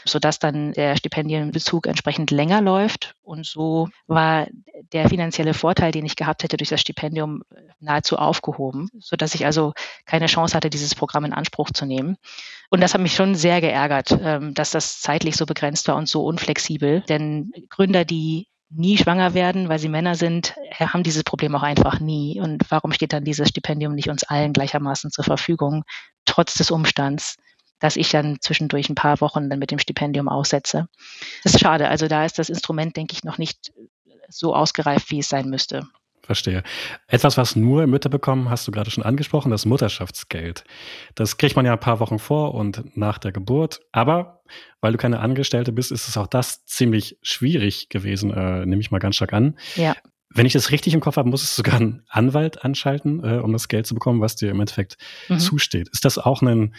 sodass 0.06 0.40
dann 0.40 0.74
der 0.74 0.96
Stipendienbezug 0.96 1.88
entsprechend 1.88 2.32
länger 2.32 2.62
läuft. 2.62 3.16
Und 3.24 3.46
so 3.46 3.90
war 4.08 4.48
der 4.94 5.10
finanzielle 5.10 5.54
Vorteil, 5.54 5.92
den 5.92 6.06
ich 6.06 6.16
gehabt 6.16 6.44
hätte 6.44 6.58
durch 6.58 6.70
das 6.70 6.82
Stipendium, 6.82 7.44
nahezu 7.80 8.18
aufgehoben, 8.18 8.90
sodass 9.00 9.36
ich 9.36 9.46
also 9.46 9.74
keine 10.06 10.28
Chance 10.28 10.56
hatte, 10.56 10.70
dieses 10.70 10.96
Programm 10.96 11.26
in 11.26 11.34
Anspruch 11.34 11.72
zu 11.72 11.86
nehmen. 11.86 12.18
Und 12.70 12.82
das 12.82 12.94
hat 12.94 13.02
mich 13.02 13.16
schon 13.16 13.36
sehr 13.36 13.62
geärgert, 13.62 14.16
ähm, 14.22 14.54
dass 14.54 14.72
das 14.72 15.02
zeitlich 15.02 15.36
so 15.36 15.46
begrenzt 15.46 15.88
war 15.88 15.96
und 15.96 16.08
so 16.08 16.24
unflexibel. 16.24 17.02
Denn 17.10 17.52
Gründer, 17.70 18.06
die 18.06 18.48
nie 18.70 18.98
schwanger 18.98 19.34
werden, 19.34 19.68
weil 19.68 19.80
sie 19.80 19.90
Männer 19.90 20.16
sind, 20.16 20.56
haben 20.80 21.04
dieses 21.04 21.24
Problem 21.24 21.56
auch 21.56 21.64
einfach 21.64 22.00
nie. 22.00 22.40
Und 22.40 22.64
warum 22.70 22.94
steht 22.94 23.14
dann 23.14 23.26
dieses 23.26 23.50
Stipendium 23.50 23.94
nicht 23.94 24.10
uns 24.10 24.24
allen 24.24 24.54
gleichermaßen 24.54 25.12
zur 25.12 25.26
Verfügung, 25.26 25.84
trotz 26.26 26.56
des 26.56 26.72
Umstands? 26.72 27.38
dass 27.82 27.96
ich 27.96 28.10
dann 28.10 28.38
zwischendurch 28.40 28.90
ein 28.90 28.96
paar 28.96 29.20
Wochen 29.22 29.50
dann 29.50 29.60
mit 29.60 29.72
dem 29.72 29.80
Stipendium 29.80 30.30
aussetze. 30.30 30.88
Das 31.44 31.56
ist 31.56 31.62
schade. 31.62 31.90
Also 31.90 32.08
da 32.08 32.24
ist 32.24 32.40
das 32.40 32.48
Instrument, 32.48 32.96
denke 32.96 33.14
ich, 33.14 33.24
noch 33.24 33.40
nicht 33.40 33.74
so 34.30 34.56
ausgereift, 34.56 35.10
wie 35.10 35.20
es 35.20 35.30
sein 35.30 35.50
müsste. 35.50 35.88
Verstehe. 36.24 36.64
Etwas, 37.08 37.38
was 37.38 37.56
nur 37.56 37.88
Mütter 37.88 38.08
bekommen, 38.08 38.50
hast 38.50 38.68
du 38.68 38.72
gerade 38.72 38.92
schon 38.92 39.04
angesprochen, 39.04 39.50
das 39.50 39.66
Mutterschaftsgeld. 39.66 40.64
Das 41.16 41.38
kriegt 41.38 41.56
man 41.56 41.66
ja 41.66 41.74
ein 41.74 41.80
paar 41.80 42.00
Wochen 42.00 42.20
vor 42.20 42.54
und 42.54 42.96
nach 42.96 43.18
der 43.18 43.32
Geburt. 43.32 43.82
Aber 43.92 44.44
weil 44.80 44.92
du 44.92 45.00
keine 45.00 45.20
Angestellte 45.20 45.72
bist, 45.72 45.92
ist 45.92 46.08
es 46.08 46.18
auch 46.18 46.28
das 46.28 46.64
ziemlich 46.66 47.18
schwierig 47.24 47.90
gewesen, 47.90 48.32
äh, 48.32 48.66
nehme 48.66 48.82
ich 48.82 48.92
mal 48.92 49.00
ganz 49.00 49.16
stark 49.16 49.34
an. 49.34 49.58
Ja. 49.76 49.96
Wenn 50.34 50.46
ich 50.46 50.54
das 50.54 50.72
richtig 50.72 50.94
im 50.94 51.02
Kopf 51.02 51.18
habe, 51.18 51.30
muss 51.30 51.44
es 51.44 51.56
sogar 51.56 51.76
einen 51.76 52.04
Anwalt 52.08 52.64
anschalten, 52.64 53.24
äh, 53.24 53.40
um 53.40 53.52
das 53.54 53.68
Geld 53.68 53.86
zu 53.86 53.94
bekommen, 53.94 54.22
was 54.22 54.36
dir 54.36 54.50
im 54.50 54.60
Endeffekt 54.60 54.98
mhm. 55.30 55.40
zusteht. 55.40 55.90
Ist 55.90 56.06
das 56.06 56.18
auch 56.18 56.42
ein 56.42 56.74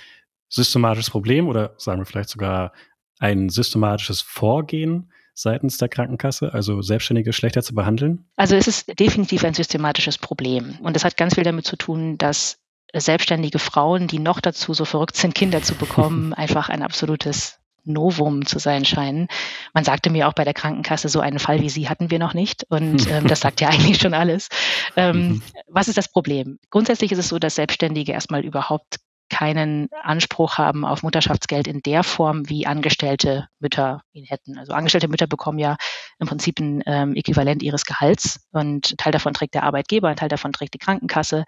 systematisches 0.48 1.10
Problem 1.10 1.48
oder 1.48 1.74
sagen 1.78 2.00
wir 2.00 2.06
vielleicht 2.06 2.28
sogar 2.28 2.72
ein 3.18 3.48
systematisches 3.48 4.20
Vorgehen 4.20 5.12
seitens 5.34 5.78
der 5.78 5.88
Krankenkasse, 5.88 6.52
also 6.52 6.82
Selbstständige 6.82 7.32
schlechter 7.32 7.62
zu 7.62 7.74
behandeln? 7.74 8.26
Also 8.36 8.56
es 8.56 8.66
ist 8.66 8.98
definitiv 8.98 9.44
ein 9.44 9.54
systematisches 9.54 10.18
Problem. 10.18 10.78
Und 10.82 10.94
das 10.94 11.04
hat 11.04 11.16
ganz 11.16 11.34
viel 11.34 11.44
damit 11.44 11.64
zu 11.64 11.76
tun, 11.76 12.18
dass 12.18 12.58
selbstständige 12.94 13.58
Frauen, 13.58 14.06
die 14.06 14.18
noch 14.18 14.40
dazu 14.40 14.74
so 14.74 14.84
verrückt 14.84 15.16
sind, 15.16 15.34
Kinder 15.34 15.62
zu 15.62 15.74
bekommen, 15.74 16.32
einfach 16.34 16.68
ein 16.68 16.82
absolutes 16.82 17.58
Novum 17.84 18.46
zu 18.46 18.58
sein 18.58 18.84
scheinen. 18.84 19.28
Man 19.74 19.84
sagte 19.84 20.10
mir 20.10 20.28
auch 20.28 20.34
bei 20.34 20.44
der 20.44 20.54
Krankenkasse, 20.54 21.08
so 21.08 21.20
einen 21.20 21.38
Fall 21.38 21.60
wie 21.60 21.70
Sie 21.70 21.88
hatten 21.88 22.10
wir 22.10 22.18
noch 22.18 22.34
nicht. 22.34 22.64
Und 22.68 23.06
ähm, 23.10 23.26
das 23.26 23.40
sagt 23.40 23.60
ja 23.60 23.68
eigentlich 23.68 23.98
schon 23.98 24.14
alles. 24.14 24.48
Ähm, 24.96 25.16
mhm. 25.16 25.42
Was 25.68 25.88
ist 25.88 25.98
das 25.98 26.08
Problem? 26.08 26.58
Grundsätzlich 26.70 27.12
ist 27.12 27.18
es 27.18 27.28
so, 27.28 27.38
dass 27.38 27.54
Selbstständige 27.54 28.12
erstmal 28.12 28.44
überhaupt 28.44 28.96
keinen 29.32 29.88
Anspruch 30.02 30.58
haben 30.58 30.84
auf 30.84 31.02
Mutterschaftsgeld 31.02 31.66
in 31.66 31.80
der 31.80 32.04
Form, 32.04 32.50
wie 32.50 32.66
angestellte 32.66 33.48
Mütter 33.60 34.02
ihn 34.12 34.26
hätten. 34.26 34.58
Also 34.58 34.74
angestellte 34.74 35.08
Mütter 35.08 35.26
bekommen 35.26 35.58
ja 35.58 35.76
im 36.22 36.28
Prinzip 36.28 36.60
ein 36.60 36.82
ähm, 36.86 37.14
Äquivalent 37.14 37.62
ihres 37.62 37.84
Gehalts 37.84 38.40
und 38.52 38.92
ein 38.92 38.96
Teil 38.96 39.12
davon 39.12 39.34
trägt 39.34 39.54
der 39.54 39.64
Arbeitgeber, 39.64 40.08
ein 40.08 40.16
Teil 40.16 40.28
davon 40.28 40.52
trägt 40.52 40.72
die 40.72 40.78
Krankenkasse. 40.78 41.44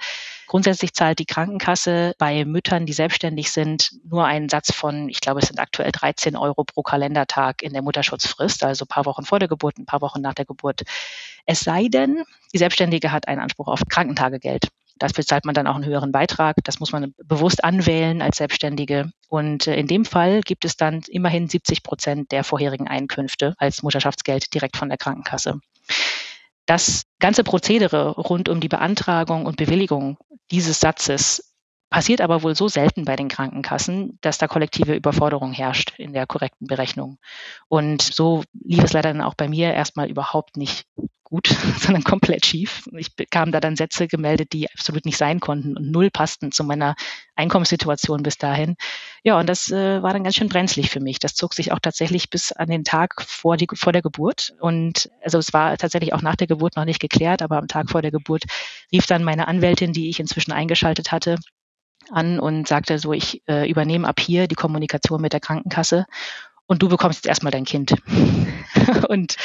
Grundsätzlich 0.48 0.92
zahlt 0.92 1.20
die 1.20 1.26
Krankenkasse 1.26 2.14
bei 2.18 2.44
Müttern, 2.44 2.84
die 2.84 2.92
selbstständig 2.92 3.52
sind, 3.52 3.92
nur 4.04 4.26
einen 4.26 4.48
Satz 4.48 4.72
von, 4.72 5.08
ich 5.08 5.20
glaube, 5.20 5.40
es 5.40 5.46
sind 5.46 5.60
aktuell 5.60 5.92
13 5.92 6.36
Euro 6.36 6.64
pro 6.64 6.82
Kalendertag 6.82 7.62
in 7.62 7.72
der 7.72 7.82
Mutterschutzfrist, 7.82 8.64
also 8.64 8.84
ein 8.84 8.88
paar 8.88 9.06
Wochen 9.06 9.24
vor 9.24 9.38
der 9.38 9.48
Geburt, 9.48 9.78
ein 9.78 9.86
paar 9.86 10.00
Wochen 10.00 10.20
nach 10.20 10.34
der 10.34 10.44
Geburt. 10.44 10.82
Es 11.46 11.60
sei 11.60 11.86
denn, 11.88 12.24
die 12.52 12.58
Selbstständige 12.58 13.12
hat 13.12 13.28
einen 13.28 13.40
Anspruch 13.40 13.68
auf 13.68 13.82
Krankentagegeld. 13.88 14.68
Dafür 15.08 15.24
zahlt 15.24 15.44
man 15.44 15.54
dann 15.54 15.66
auch 15.66 15.74
einen 15.74 15.84
höheren 15.84 16.12
Beitrag. 16.12 16.56
Das 16.64 16.80
muss 16.80 16.92
man 16.92 17.14
bewusst 17.24 17.62
anwählen 17.62 18.22
als 18.22 18.38
Selbstständige. 18.38 19.10
Und 19.28 19.66
äh, 19.66 19.76
in 19.76 19.86
dem 19.86 20.04
Fall 20.04 20.40
gibt 20.40 20.64
es 20.64 20.76
dann 20.76 21.02
immerhin 21.08 21.48
70 21.48 21.82
Prozent 21.82 22.32
der 22.32 22.44
vorherigen 22.44 22.88
Einkünfte 22.88 23.54
als 23.58 23.82
Mutterschaftsgeld 23.82 24.52
direkt 24.54 24.76
von 24.76 24.88
der 24.88 24.98
Krankenkasse. 24.98 25.60
Das 26.66 27.04
ganze 27.20 27.44
Prozedere 27.44 28.10
rund 28.10 28.48
um 28.48 28.60
die 28.60 28.68
Beantragung 28.68 29.46
und 29.46 29.56
Bewilligung 29.56 30.16
dieses 30.50 30.80
Satzes 30.80 31.54
passiert 31.90 32.20
aber 32.20 32.42
wohl 32.42 32.56
so 32.56 32.66
selten 32.66 33.04
bei 33.04 33.14
den 33.14 33.28
Krankenkassen, 33.28 34.18
dass 34.20 34.38
da 34.38 34.48
kollektive 34.48 34.94
Überforderung 34.94 35.52
herrscht 35.52 35.94
in 35.98 36.12
der 36.12 36.26
korrekten 36.26 36.66
Berechnung. 36.66 37.18
Und 37.68 38.02
so 38.02 38.42
lief 38.64 38.82
es 38.82 38.92
leider 38.92 39.12
dann 39.12 39.22
auch 39.22 39.34
bei 39.34 39.48
mir 39.48 39.72
erstmal 39.72 40.10
überhaupt 40.10 40.56
nicht 40.56 40.86
gut, 41.34 41.48
sondern 41.78 42.04
komplett 42.04 42.46
schief. 42.46 42.88
Ich 42.96 43.16
bekam 43.16 43.50
da 43.50 43.60
dann 43.60 43.74
Sätze 43.74 44.06
gemeldet, 44.06 44.52
die 44.52 44.70
absolut 44.70 45.04
nicht 45.04 45.18
sein 45.18 45.40
konnten 45.40 45.76
und 45.76 45.90
null 45.90 46.10
passten 46.10 46.52
zu 46.52 46.62
meiner 46.62 46.94
Einkommenssituation 47.34 48.22
bis 48.22 48.38
dahin. 48.38 48.76
Ja, 49.24 49.40
und 49.40 49.48
das 49.48 49.70
äh, 49.70 50.00
war 50.02 50.12
dann 50.12 50.22
ganz 50.22 50.36
schön 50.36 50.48
brenzlig 50.48 50.90
für 50.90 51.00
mich. 51.00 51.18
Das 51.18 51.34
zog 51.34 51.54
sich 51.54 51.72
auch 51.72 51.80
tatsächlich 51.80 52.30
bis 52.30 52.52
an 52.52 52.68
den 52.68 52.84
Tag 52.84 53.20
vor, 53.26 53.56
die, 53.56 53.66
vor 53.74 53.92
der 53.92 54.02
Geburt. 54.02 54.54
Und 54.60 55.10
also 55.22 55.38
es 55.38 55.52
war 55.52 55.76
tatsächlich 55.76 56.12
auch 56.12 56.22
nach 56.22 56.36
der 56.36 56.46
Geburt 56.46 56.76
noch 56.76 56.84
nicht 56.84 57.00
geklärt, 57.00 57.42
aber 57.42 57.58
am 57.58 57.66
Tag 57.66 57.90
vor 57.90 58.02
der 58.02 58.12
Geburt 58.12 58.44
rief 58.92 59.06
dann 59.06 59.24
meine 59.24 59.48
Anwältin, 59.48 59.92
die 59.92 60.08
ich 60.08 60.20
inzwischen 60.20 60.52
eingeschaltet 60.52 61.10
hatte, 61.10 61.38
an 62.10 62.38
und 62.38 62.68
sagte 62.68 62.98
so, 62.98 63.12
ich 63.12 63.42
äh, 63.48 63.68
übernehme 63.68 64.06
ab 64.06 64.20
hier 64.20 64.46
die 64.46 64.54
Kommunikation 64.54 65.20
mit 65.20 65.32
der 65.32 65.40
Krankenkasse 65.40 66.06
und 66.66 66.82
du 66.82 66.88
bekommst 66.88 67.18
jetzt 67.18 67.28
erstmal 67.28 67.50
dein 67.50 67.64
Kind. 67.64 67.94
und 69.08 69.36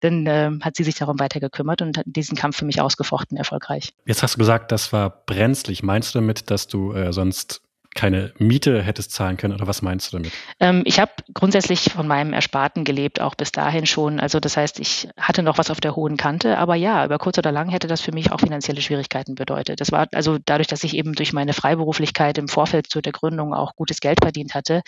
dann 0.00 0.26
äh, 0.26 0.50
hat 0.60 0.76
sie 0.76 0.84
sich 0.84 0.94
darum 0.94 1.18
weiter 1.18 1.40
gekümmert 1.40 1.82
und 1.82 1.98
hat 1.98 2.06
diesen 2.06 2.36
Kampf 2.36 2.56
für 2.56 2.64
mich 2.64 2.80
ausgefochten, 2.80 3.36
erfolgreich. 3.36 3.92
Jetzt 4.06 4.22
hast 4.22 4.34
du 4.34 4.38
gesagt, 4.38 4.72
das 4.72 4.92
war 4.92 5.10
brenzlig. 5.10 5.82
Meinst 5.82 6.14
du 6.14 6.20
damit, 6.20 6.50
dass 6.50 6.68
du 6.68 6.92
äh, 6.92 7.12
sonst 7.12 7.62
keine 7.94 8.32
Miete 8.38 8.82
hättest 8.82 9.12
zahlen 9.12 9.36
können 9.36 9.54
oder 9.54 9.66
was 9.66 9.82
meinst 9.82 10.12
du 10.12 10.18
damit? 10.18 10.32
Ähm, 10.60 10.82
ich 10.84 11.00
habe 11.00 11.10
grundsätzlich 11.34 11.90
von 11.92 12.06
meinem 12.06 12.32
Ersparten 12.32 12.84
gelebt, 12.84 13.20
auch 13.20 13.34
bis 13.34 13.50
dahin 13.50 13.86
schon. 13.86 14.20
Also 14.20 14.38
das 14.38 14.56
heißt, 14.56 14.78
ich 14.78 15.08
hatte 15.16 15.42
noch 15.42 15.58
was 15.58 15.70
auf 15.70 15.80
der 15.80 15.96
hohen 15.96 16.16
Kante, 16.16 16.58
aber 16.58 16.76
ja, 16.76 17.04
über 17.04 17.18
kurz 17.18 17.38
oder 17.38 17.50
lang 17.50 17.70
hätte 17.70 17.88
das 17.88 18.00
für 18.00 18.12
mich 18.12 18.30
auch 18.30 18.40
finanzielle 18.40 18.82
Schwierigkeiten 18.82 19.34
bedeutet. 19.34 19.80
Das 19.80 19.90
war 19.90 20.06
also 20.12 20.38
dadurch, 20.44 20.68
dass 20.68 20.84
ich 20.84 20.94
eben 20.94 21.14
durch 21.14 21.32
meine 21.32 21.54
Freiberuflichkeit 21.54 22.38
im 22.38 22.46
Vorfeld 22.46 22.88
zu 22.88 23.00
der 23.00 23.12
Gründung 23.12 23.52
auch 23.52 23.74
gutes 23.74 24.00
Geld 24.00 24.20
verdient 24.22 24.54
hatte, 24.54 24.82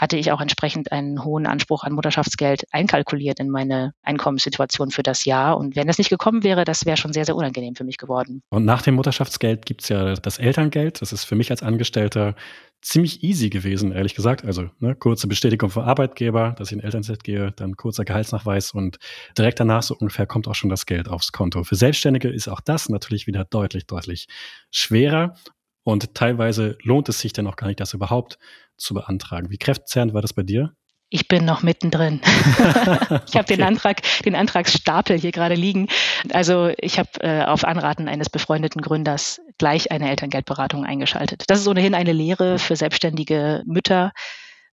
hatte 0.00 0.16
ich 0.16 0.32
auch 0.32 0.40
entsprechend 0.40 0.92
einen 0.92 1.22
hohen 1.24 1.46
Anspruch 1.46 1.84
an 1.84 1.92
Mutterschaftsgeld 1.92 2.64
einkalkuliert 2.72 3.38
in 3.38 3.50
meine 3.50 3.92
Einkommenssituation 4.02 4.90
für 4.90 5.02
das 5.02 5.26
Jahr. 5.26 5.58
Und 5.58 5.76
wenn 5.76 5.86
das 5.86 5.98
nicht 5.98 6.08
gekommen 6.08 6.42
wäre, 6.42 6.64
das 6.64 6.86
wäre 6.86 6.96
schon 6.96 7.12
sehr, 7.12 7.26
sehr 7.26 7.36
unangenehm 7.36 7.74
für 7.74 7.84
mich 7.84 7.98
geworden. 7.98 8.42
Und 8.48 8.64
nach 8.64 8.80
dem 8.80 8.94
Mutterschaftsgeld 8.94 9.66
gibt 9.66 9.82
es 9.82 9.90
ja 9.90 10.14
das 10.14 10.38
Elterngeld. 10.38 11.02
Das 11.02 11.12
ist 11.12 11.24
für 11.24 11.34
mich 11.34 11.50
als 11.50 11.62
Angestellter 11.62 12.34
ziemlich 12.80 13.22
easy 13.22 13.50
gewesen, 13.50 13.92
ehrlich 13.92 14.14
gesagt. 14.14 14.42
Also 14.42 14.70
ne, 14.78 14.94
kurze 14.94 15.26
Bestätigung 15.26 15.68
vom 15.68 15.84
Arbeitgeber, 15.84 16.54
dass 16.56 16.68
ich 16.68 16.78
in 16.78 16.80
Elternzeit 16.80 17.22
gehe, 17.22 17.52
dann 17.52 17.76
kurzer 17.76 18.06
Gehaltsnachweis 18.06 18.72
und 18.72 18.98
direkt 19.36 19.60
danach 19.60 19.82
so 19.82 19.94
ungefähr 19.94 20.24
kommt 20.24 20.48
auch 20.48 20.54
schon 20.54 20.70
das 20.70 20.86
Geld 20.86 21.08
aufs 21.08 21.30
Konto. 21.30 21.62
Für 21.62 21.76
Selbstständige 21.76 22.30
ist 22.30 22.48
auch 22.48 22.60
das 22.60 22.88
natürlich 22.88 23.26
wieder 23.26 23.44
deutlich, 23.44 23.86
deutlich 23.86 24.28
schwerer. 24.70 25.34
Und 25.82 26.14
teilweise 26.14 26.76
lohnt 26.82 27.08
es 27.08 27.20
sich 27.20 27.32
dann 27.32 27.46
auch 27.46 27.56
gar 27.56 27.66
nicht, 27.66 27.80
das 27.80 27.94
überhaupt 27.94 28.38
zu 28.80 28.94
beantragen. 28.94 29.50
Wie 29.50 29.58
kräftzerrend 29.58 30.14
war 30.14 30.22
das 30.22 30.32
bei 30.32 30.42
dir? 30.42 30.74
Ich 31.12 31.26
bin 31.26 31.44
noch 31.44 31.64
mittendrin. 31.64 32.20
ich 33.26 33.34
habe 33.34 33.44
den 33.48 33.64
Antrag, 33.64 34.00
den 34.24 34.36
Antragsstapel 34.36 35.18
hier 35.18 35.32
gerade 35.32 35.56
liegen. 35.56 35.88
Also 36.32 36.70
ich 36.78 37.00
habe 37.00 37.10
äh, 37.18 37.44
auf 37.44 37.64
Anraten 37.64 38.08
eines 38.08 38.30
befreundeten 38.30 38.80
Gründers 38.80 39.40
gleich 39.58 39.90
eine 39.90 40.08
Elterngeldberatung 40.08 40.84
eingeschaltet. 40.84 41.42
Das 41.48 41.58
ist 41.58 41.66
ohnehin 41.66 41.96
eine 41.96 42.12
Lehre 42.12 42.60
für 42.60 42.76
selbstständige 42.76 43.64
Mütter, 43.66 44.12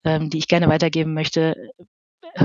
ähm, 0.05 0.29
die 0.29 0.37
ich 0.37 0.47
gerne 0.47 0.69
weitergeben 0.69 1.15
möchte 1.15 1.57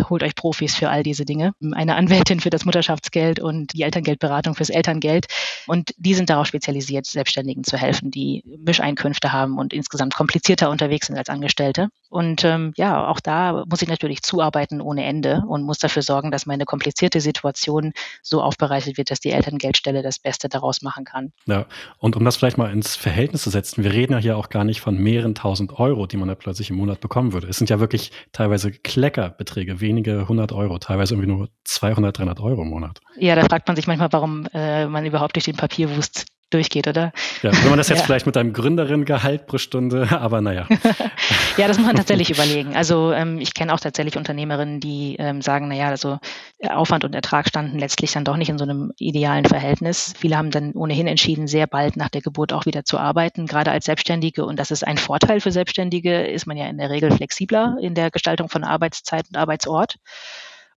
holt 0.10 0.24
euch 0.24 0.36
Profis 0.36 0.76
für 0.76 0.90
all 0.90 1.04
diese 1.04 1.26
Dinge. 1.26 1.54
Eine 1.74 1.96
Anwältin 1.96 2.40
für 2.40 2.50
das 2.50 2.66
Mutterschaftsgeld 2.66 3.40
und 3.40 3.74
die 3.74 3.84
Elterngeldberatung 3.84 4.56
fürs 4.56 4.70
Elterngeld. 4.70 5.28
Und 5.68 5.94
die 5.98 6.14
sind 6.14 6.30
darauf 6.30 6.48
spezialisiert, 6.48 7.06
Selbstständigen 7.06 7.64
zu 7.64 7.78
helfen, 7.78 8.12
die 8.12 8.44
Mischeinkünfte 8.60 9.32
haben 9.32 9.58
und 9.58 9.74
insgesamt 9.74 10.16
komplizierter 10.16 10.70
unterwegs 10.70 11.08
sind 11.08 11.18
als 11.18 11.30
Angestellte. 11.30 11.90
Und 12.10 12.44
ähm, 12.44 12.74
ja, 12.76 13.08
auch 13.08 13.20
da 13.20 13.64
muss 13.70 13.82
ich 13.82 13.88
natürlich 13.88 14.22
zuarbeiten 14.22 14.82
ohne 14.82 15.06
Ende 15.06 15.44
und 15.48 15.64
muss 15.64 15.78
dafür 15.78 16.02
sorgen, 16.02 16.32
dass 16.32 16.46
meine 16.46 16.66
komplizierte 16.66 17.22
Situation 17.22 17.94
so 18.22 18.42
aufbereitet 18.42 18.98
wird, 18.98 19.12
dass 19.12 19.20
die 19.20 19.32
Elterngeldstelle 19.32 20.02
das 20.02 20.20
Beste 20.20 20.50
daraus 20.50 20.82
machen 20.82 21.06
kann. 21.06 21.32
Ja, 21.46 21.66
und 22.00 22.16
um 22.16 22.26
das 22.26 22.36
vielleicht 22.36 22.58
mal 22.58 22.72
ins 22.72 22.96
Verhältnis 22.96 23.44
zu 23.44 23.50
setzen, 23.50 23.84
wir 23.84 23.94
reden 23.94 24.14
ja 24.14 24.20
hier 24.20 24.38
auch 24.38 24.50
gar 24.50 24.64
nicht 24.64 24.82
von 24.82 24.98
mehreren 24.98 25.36
tausend 25.36 25.80
Euro, 25.80 26.06
die 26.06 26.18
man 26.18 26.28
da 26.28 26.36
plötzlich 26.36 26.70
im 26.70 26.76
Monat 26.76 27.00
bekommen 27.00 27.32
würde. 27.34 27.48
Es 27.48 27.58
sind 27.58 27.70
ja 27.70 27.80
wirklich 27.80 28.12
teilweise 28.34 28.72
Kleckerbeträge, 28.72 29.71
wenige 29.80 30.28
hundert 30.28 30.52
Euro, 30.52 30.78
teilweise 30.80 31.14
irgendwie 31.14 31.32
nur 31.32 31.50
200, 31.64 32.18
300 32.18 32.40
Euro 32.42 32.64
im 32.64 32.70
Monat. 32.70 33.00
Ja, 33.18 33.36
da 33.36 33.44
fragt 33.46 33.68
man 33.68 33.76
sich 33.76 33.88
manchmal, 33.88 34.12
warum 34.12 34.48
äh, 34.54 34.88
man 34.88 35.06
überhaupt 35.06 35.36
durch 35.36 35.46
den 35.46 35.56
Papierwust 35.56 36.26
durchgeht, 36.54 36.88
oder? 36.88 37.12
Ja, 37.42 37.52
wenn 37.52 37.70
man 37.70 37.78
das 37.78 37.90
jetzt 37.90 38.00
ja. 38.00 38.06
vielleicht 38.06 38.26
mit 38.26 38.38
einem 38.38 38.54
Gründerin-Gehalt 38.54 39.48
pro 39.48 39.58
Stunde, 39.58 40.08
aber 40.20 40.42
naja. 40.42 40.68
ja, 41.58 41.68
das 41.68 41.78
muss 41.78 41.88
man 41.88 41.96
tatsächlich 41.96 42.30
überlegen. 42.30 42.76
Also 42.76 43.12
ähm, 43.12 43.40
ich 43.40 43.54
kenne 43.54 43.74
auch 43.74 43.80
tatsächlich 43.80 44.18
Unternehmerinnen, 44.18 44.80
die 44.80 45.16
ähm, 45.20 45.42
sagen, 45.42 45.68
naja, 45.68 45.88
also 45.88 46.20
Aufwand 46.68 47.04
und 47.04 47.16
Ertrag 47.16 47.48
standen 47.48 47.80
letztlich 47.80 48.12
dann 48.12 48.26
doch 48.26 48.38
nicht 48.38 48.50
in 48.50 48.58
so 48.58 48.64
einem 48.64 48.92
idealen 48.98 49.46
Verhältnis. 49.46 50.14
Viele 50.18 50.38
haben 50.38 50.52
dann 50.52 50.74
ohnehin 50.74 51.08
entschieden, 51.08 51.48
sehr 51.48 51.68
bald 51.68 51.98
nach 51.98 52.10
der 52.10 52.22
Geburt 52.22 52.54
auch 52.54 52.66
wieder 52.66 52.86
zu 52.86 52.98
arbeiten, 52.98 53.48
gerade 53.48 53.72
als 53.72 53.86
Selbstständige. 53.86 54.46
Und 54.46 54.60
das 54.60 54.72
ist 54.72 54.86
ein 54.86 54.98
Vorteil 54.98 55.42
für 55.42 55.52
Selbstständige, 55.52 56.28
ist 56.28 56.46
man 56.46 56.58
ja 56.58 56.68
in 56.68 56.78
der 56.78 56.90
Regel 56.90 57.12
flexibler 57.12 57.78
in 57.82 57.96
der 57.96 58.12
Gestaltung 58.12 58.50
von 58.50 58.64
Arbeitszeit 58.64 59.26
und 59.30 59.38
Arbeitsort. 59.38 59.96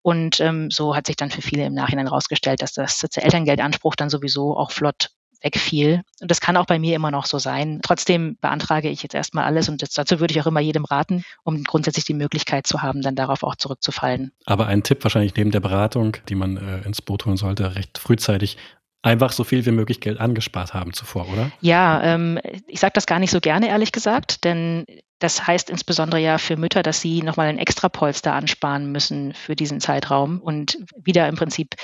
Und 0.07 0.39
ähm, 0.41 0.71
so 0.71 0.95
hat 0.95 1.07
sich 1.07 1.17
dann 1.17 1.31
für 1.31 1.41
viele 1.41 1.65
im 1.65 1.73
Nachhinein 1.73 2.09
herausgestellt, 2.09 2.61
dass 2.61 2.75
das 2.75 2.99
der 2.99 3.25
Elterngeldanspruch 3.25 3.97
dann 3.97 4.11
sowieso 4.11 4.55
auch 4.55 4.71
flott 4.71 5.09
wegfiel. 5.45 6.03
Und 6.21 6.31
das 6.31 6.41
kann 6.41 6.57
auch 6.57 6.67
bei 6.67 6.79
mir 6.79 6.97
immer 6.97 7.11
noch 7.11 7.27
so 7.27 7.39
sein. 7.39 7.81
Trotzdem 7.83 8.37
beantrage 8.41 8.89
ich 8.89 9.03
jetzt 9.03 9.15
erstmal 9.15 9.45
alles 9.45 9.69
und 9.69 9.83
das, 9.83 9.91
dazu 9.91 10.19
würde 10.19 10.33
ich 10.33 10.41
auch 10.41 10.47
immer 10.47 10.61
jedem 10.61 10.85
raten, 10.85 11.23
um 11.45 11.63
grundsätzlich 11.63 12.05
die 12.05 12.15
Möglichkeit 12.15 12.67
zu 12.67 12.83
haben, 12.83 13.03
dann 13.03 13.15
darauf 13.15 13.43
auch 13.43 13.55
zurückzufallen. 13.55 14.33
Aber 14.47 14.67
ein 14.67 14.83
Tipp 14.83 15.05
wahrscheinlich 15.05 15.37
neben 15.37 15.51
der 15.51 15.61
Beratung, 15.61 16.17
die 16.29 16.35
man 16.35 16.57
äh, 16.57 16.87
ins 16.87 17.03
Boot 17.03 17.27
holen 17.27 17.37
sollte, 17.37 17.77
recht 17.77 17.99
frühzeitig 17.99 18.57
einfach 19.03 19.33
so 19.33 19.45
viel 19.45 19.65
wie 19.67 19.71
möglich 19.71 20.01
Geld 20.01 20.19
angespart 20.19 20.73
haben 20.73 20.95
zuvor, 20.95 21.29
oder? 21.31 21.51
Ja, 21.61 22.03
ähm, 22.03 22.41
ich 22.67 22.81
sage 22.81 22.93
das 22.95 23.07
gar 23.07 23.19
nicht 23.19 23.31
so 23.31 23.41
gerne, 23.41 23.69
ehrlich 23.69 23.93
gesagt, 23.93 24.45
denn 24.45 24.87
das 25.19 25.47
heißt 25.47 25.71
insbesondere 25.71 26.21
ja 26.21 26.39
für 26.39 26.57
Mütter, 26.57 26.83
dass 26.83 27.01
sie 27.01 27.23
nochmal 27.23 27.49
ein 27.49 27.59
extra 27.59 27.89
Polster 27.89 28.33
ansparen 28.33 28.91
müssen 28.91 29.35
für 29.35 29.55
diesen 29.55 29.81
Zeitraum 29.81 30.41
und 30.41 30.79
wieder 30.97 31.29
im 31.29 31.37
Prinzip 31.37 31.75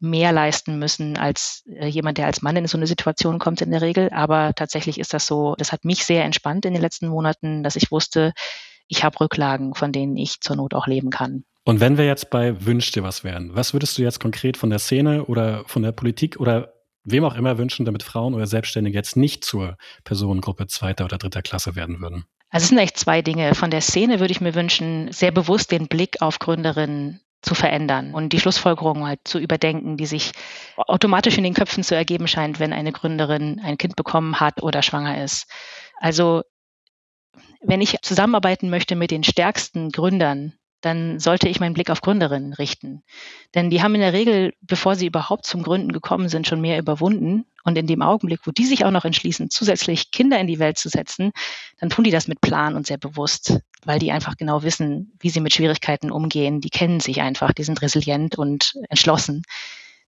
mehr 0.00 0.32
leisten 0.32 0.78
müssen 0.78 1.16
als 1.16 1.62
äh, 1.66 1.86
jemand, 1.86 2.18
der 2.18 2.26
als 2.26 2.42
Mann 2.42 2.56
in 2.56 2.66
so 2.66 2.76
eine 2.76 2.86
Situation 2.86 3.38
kommt 3.38 3.60
in 3.60 3.70
der 3.70 3.82
Regel. 3.82 4.10
Aber 4.10 4.52
tatsächlich 4.54 4.98
ist 4.98 5.14
das 5.14 5.26
so, 5.26 5.54
das 5.58 5.72
hat 5.72 5.84
mich 5.84 6.04
sehr 6.04 6.24
entspannt 6.24 6.64
in 6.64 6.72
den 6.72 6.82
letzten 6.82 7.08
Monaten, 7.08 7.62
dass 7.62 7.76
ich 7.76 7.90
wusste, 7.90 8.32
ich 8.88 9.04
habe 9.04 9.20
Rücklagen, 9.20 9.74
von 9.74 9.92
denen 9.92 10.16
ich 10.16 10.40
zur 10.40 10.56
Not 10.56 10.74
auch 10.74 10.86
leben 10.86 11.10
kann. 11.10 11.44
Und 11.64 11.80
wenn 11.80 11.98
wir 11.98 12.06
jetzt 12.06 12.30
bei 12.30 12.64
Wünsch 12.64 12.90
dir 12.92 13.02
was 13.02 13.22
wären, 13.22 13.54
was 13.54 13.74
würdest 13.74 13.98
du 13.98 14.02
jetzt 14.02 14.18
konkret 14.18 14.56
von 14.56 14.70
der 14.70 14.78
Szene 14.78 15.26
oder 15.26 15.64
von 15.66 15.82
der 15.82 15.92
Politik 15.92 16.40
oder 16.40 16.72
wem 17.04 17.24
auch 17.24 17.36
immer 17.36 17.58
wünschen, 17.58 17.84
damit 17.84 18.02
Frauen 18.02 18.34
oder 18.34 18.46
Selbstständige 18.46 18.96
jetzt 18.96 19.16
nicht 19.16 19.44
zur 19.44 19.76
Personengruppe 20.04 20.66
zweiter 20.66 21.04
oder 21.04 21.18
dritter 21.18 21.42
Klasse 21.42 21.76
werden 21.76 22.00
würden? 22.00 22.24
Also 22.48 22.64
es 22.64 22.68
sind 22.70 22.78
echt 22.78 22.98
zwei 22.98 23.22
Dinge. 23.22 23.54
Von 23.54 23.70
der 23.70 23.80
Szene 23.80 24.18
würde 24.18 24.32
ich 24.32 24.40
mir 24.40 24.54
wünschen, 24.54 25.12
sehr 25.12 25.30
bewusst 25.30 25.70
den 25.70 25.86
Blick 25.86 26.20
auf 26.20 26.38
Gründerinnen 26.38 27.20
zu 27.42 27.54
verändern 27.54 28.14
und 28.14 28.32
die 28.32 28.40
Schlussfolgerungen 28.40 29.06
halt 29.06 29.20
zu 29.24 29.38
überdenken, 29.38 29.96
die 29.96 30.06
sich 30.06 30.32
automatisch 30.76 31.38
in 31.38 31.44
den 31.44 31.54
Köpfen 31.54 31.82
zu 31.82 31.94
ergeben 31.94 32.28
scheint, 32.28 32.60
wenn 32.60 32.72
eine 32.72 32.92
Gründerin 32.92 33.60
ein 33.64 33.78
Kind 33.78 33.96
bekommen 33.96 34.40
hat 34.40 34.62
oder 34.62 34.82
schwanger 34.82 35.22
ist. 35.22 35.46
Also 35.98 36.42
wenn 37.62 37.80
ich 37.80 37.96
zusammenarbeiten 38.02 38.70
möchte 38.70 38.96
mit 38.96 39.10
den 39.10 39.24
stärksten 39.24 39.90
Gründern 39.90 40.54
dann 40.80 41.18
sollte 41.18 41.48
ich 41.48 41.60
meinen 41.60 41.74
Blick 41.74 41.90
auf 41.90 42.00
Gründerinnen 42.00 42.52
richten. 42.52 43.02
Denn 43.54 43.70
die 43.70 43.82
haben 43.82 43.94
in 43.94 44.00
der 44.00 44.12
Regel, 44.12 44.54
bevor 44.60 44.96
sie 44.96 45.06
überhaupt 45.06 45.46
zum 45.46 45.62
Gründen 45.62 45.92
gekommen 45.92 46.28
sind, 46.28 46.46
schon 46.46 46.60
mehr 46.60 46.78
überwunden. 46.78 47.44
Und 47.64 47.76
in 47.76 47.86
dem 47.86 48.00
Augenblick, 48.00 48.40
wo 48.46 48.52
die 48.52 48.64
sich 48.64 48.84
auch 48.84 48.90
noch 48.90 49.04
entschließen, 49.04 49.50
zusätzlich 49.50 50.10
Kinder 50.10 50.40
in 50.40 50.46
die 50.46 50.58
Welt 50.58 50.78
zu 50.78 50.88
setzen, 50.88 51.32
dann 51.78 51.90
tun 51.90 52.04
die 52.04 52.10
das 52.10 52.26
mit 52.26 52.40
Plan 52.40 52.74
und 52.74 52.86
sehr 52.86 52.96
bewusst, 52.96 53.60
weil 53.84 53.98
die 53.98 54.12
einfach 54.12 54.36
genau 54.36 54.62
wissen, 54.62 55.12
wie 55.20 55.28
sie 55.28 55.40
mit 55.40 55.52
Schwierigkeiten 55.52 56.10
umgehen. 56.10 56.60
Die 56.60 56.70
kennen 56.70 57.00
sich 57.00 57.20
einfach, 57.20 57.52
die 57.52 57.64
sind 57.64 57.82
resilient 57.82 58.38
und 58.38 58.74
entschlossen. 58.88 59.42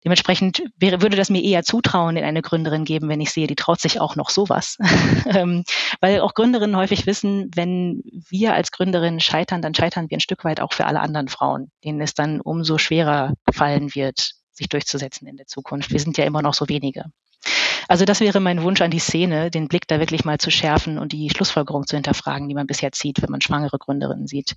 Dementsprechend 0.05 0.65
wäre, 0.77 1.01
würde 1.01 1.17
das 1.17 1.31
mir 1.31 1.43
eher 1.43 1.63
Zutrauen 1.63 2.17
in 2.17 2.25
eine 2.25 2.43
Gründerin 2.43 2.85
geben, 2.85 3.09
wenn 3.09 3.21
ich 3.21 3.31
sehe, 3.31 3.47
die 3.47 3.55
traut 3.55 3.81
sich 3.81 4.01
auch 4.01 4.17
noch 4.17 4.31
sowas. 4.31 4.79
Ähm, 5.25 5.65
weil 6.01 6.21
auch 6.21 6.35
Gründerinnen 6.35 6.77
häufig 6.77 7.07
wissen, 7.07 7.49
wenn 7.55 8.03
wir 8.29 8.55
als 8.55 8.73
Gründerin 8.73 9.21
scheitern, 9.21 9.63
dann 9.63 9.75
scheitern 9.75 10.11
wir 10.11 10.17
ein 10.17 10.21
Stück 10.21 10.45
weit 10.45 10.61
auch 10.61 10.73
für 10.73 10.85
alle 10.87 11.01
anderen 11.01 11.29
Frauen, 11.29 11.71
denen 11.85 12.01
es 12.01 12.13
dann 12.15 12.41
umso 12.41 12.77
schwerer 12.77 13.35
fallen 13.51 13.95
wird, 13.95 14.33
sich 14.53 14.69
durchzusetzen 14.69 15.29
in 15.29 15.37
der 15.37 15.47
Zukunft. 15.47 15.91
Wir 15.91 16.01
sind 16.01 16.19
ja 16.19 16.25
immer 16.25 16.43
noch 16.43 16.55
so 16.55 16.69
wenige. 16.69 17.05
Also 17.89 18.05
das 18.05 18.21
wäre 18.21 18.41
mein 18.41 18.63
Wunsch 18.63 18.81
an 18.81 18.91
die 18.91 18.99
Szene, 18.99 19.51
den 19.51 19.69
Blick 19.69 19.87
da 19.89 19.99
wirklich 20.01 20.25
mal 20.25 20.39
zu 20.39 20.51
schärfen 20.51 20.99
und 20.99 21.13
die 21.13 21.31
Schlussfolgerung 21.31 21.87
zu 21.87 21.97
hinterfragen, 21.97 22.49
die 22.49 22.55
man 22.55 22.67
bisher 22.67 22.93
zieht, 22.93 23.23
wenn 23.23 23.31
man 23.31 23.41
schwangere 23.41 23.79
Gründerinnen 23.79 24.27
sieht. 24.27 24.55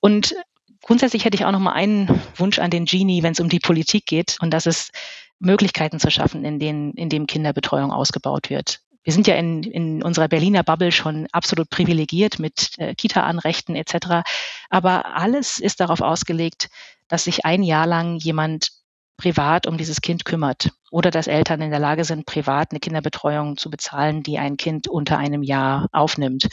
Und 0.00 0.34
Grundsätzlich 0.82 1.24
hätte 1.24 1.36
ich 1.36 1.44
auch 1.44 1.52
noch 1.52 1.60
mal 1.60 1.72
einen 1.72 2.08
Wunsch 2.36 2.58
an 2.58 2.70
den 2.70 2.86
Genie, 2.86 3.22
wenn 3.22 3.32
es 3.32 3.40
um 3.40 3.48
die 3.48 3.60
Politik 3.60 4.06
geht, 4.06 4.38
und 4.40 4.50
das 4.50 4.66
ist 4.66 4.92
Möglichkeiten 5.38 5.98
zu 5.98 6.10
schaffen, 6.10 6.44
in 6.44 6.58
denen, 6.58 6.92
in 6.92 7.08
dem 7.08 7.26
Kinderbetreuung 7.26 7.92
ausgebaut 7.92 8.50
wird. 8.50 8.80
Wir 9.02 9.12
sind 9.14 9.26
ja 9.26 9.34
in, 9.34 9.62
in 9.62 10.02
unserer 10.02 10.28
Berliner 10.28 10.62
Bubble 10.62 10.92
schon 10.92 11.26
absolut 11.32 11.70
privilegiert 11.70 12.38
mit 12.38 12.78
äh, 12.78 12.94
Kita-Anrechten 12.94 13.74
etc. 13.74 14.28
Aber 14.68 15.16
alles 15.16 15.58
ist 15.58 15.80
darauf 15.80 16.02
ausgelegt, 16.02 16.68
dass 17.08 17.24
sich 17.24 17.46
ein 17.46 17.62
Jahr 17.62 17.86
lang 17.86 18.16
jemand 18.16 18.70
privat 19.16 19.66
um 19.66 19.76
dieses 19.78 20.00
Kind 20.00 20.24
kümmert 20.24 20.70
oder 20.90 21.10
dass 21.10 21.26
Eltern 21.26 21.62
in 21.62 21.70
der 21.70 21.78
Lage 21.78 22.04
sind, 22.04 22.26
privat 22.26 22.70
eine 22.70 22.80
Kinderbetreuung 22.80 23.56
zu 23.56 23.70
bezahlen, 23.70 24.22
die 24.22 24.38
ein 24.38 24.56
Kind 24.56 24.88
unter 24.88 25.18
einem 25.18 25.42
Jahr 25.42 25.88
aufnimmt. 25.92 26.48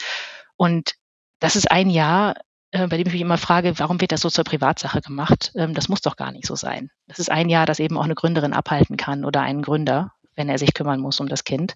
Und 0.56 0.94
das 1.40 1.56
ist 1.56 1.70
ein 1.70 1.90
Jahr, 1.90 2.34
bei 2.70 2.96
dem 2.98 3.06
ich 3.06 3.12
mich 3.12 3.22
immer 3.22 3.38
frage, 3.38 3.78
warum 3.78 4.00
wird 4.00 4.12
das 4.12 4.20
so 4.20 4.28
zur 4.28 4.44
Privatsache 4.44 5.00
gemacht? 5.00 5.52
Ähm, 5.54 5.74
das 5.74 5.88
muss 5.88 6.02
doch 6.02 6.16
gar 6.16 6.32
nicht 6.32 6.46
so 6.46 6.54
sein. 6.54 6.90
Das 7.06 7.18
ist 7.18 7.30
ein 7.30 7.48
Jahr, 7.48 7.66
das 7.66 7.80
eben 7.80 7.96
auch 7.96 8.04
eine 8.04 8.14
Gründerin 8.14 8.52
abhalten 8.52 8.96
kann 8.96 9.24
oder 9.24 9.40
einen 9.40 9.62
Gründer, 9.62 10.12
wenn 10.36 10.48
er 10.48 10.58
sich 10.58 10.74
kümmern 10.74 11.00
muss 11.00 11.20
um 11.20 11.28
das 11.28 11.44
Kind. 11.44 11.74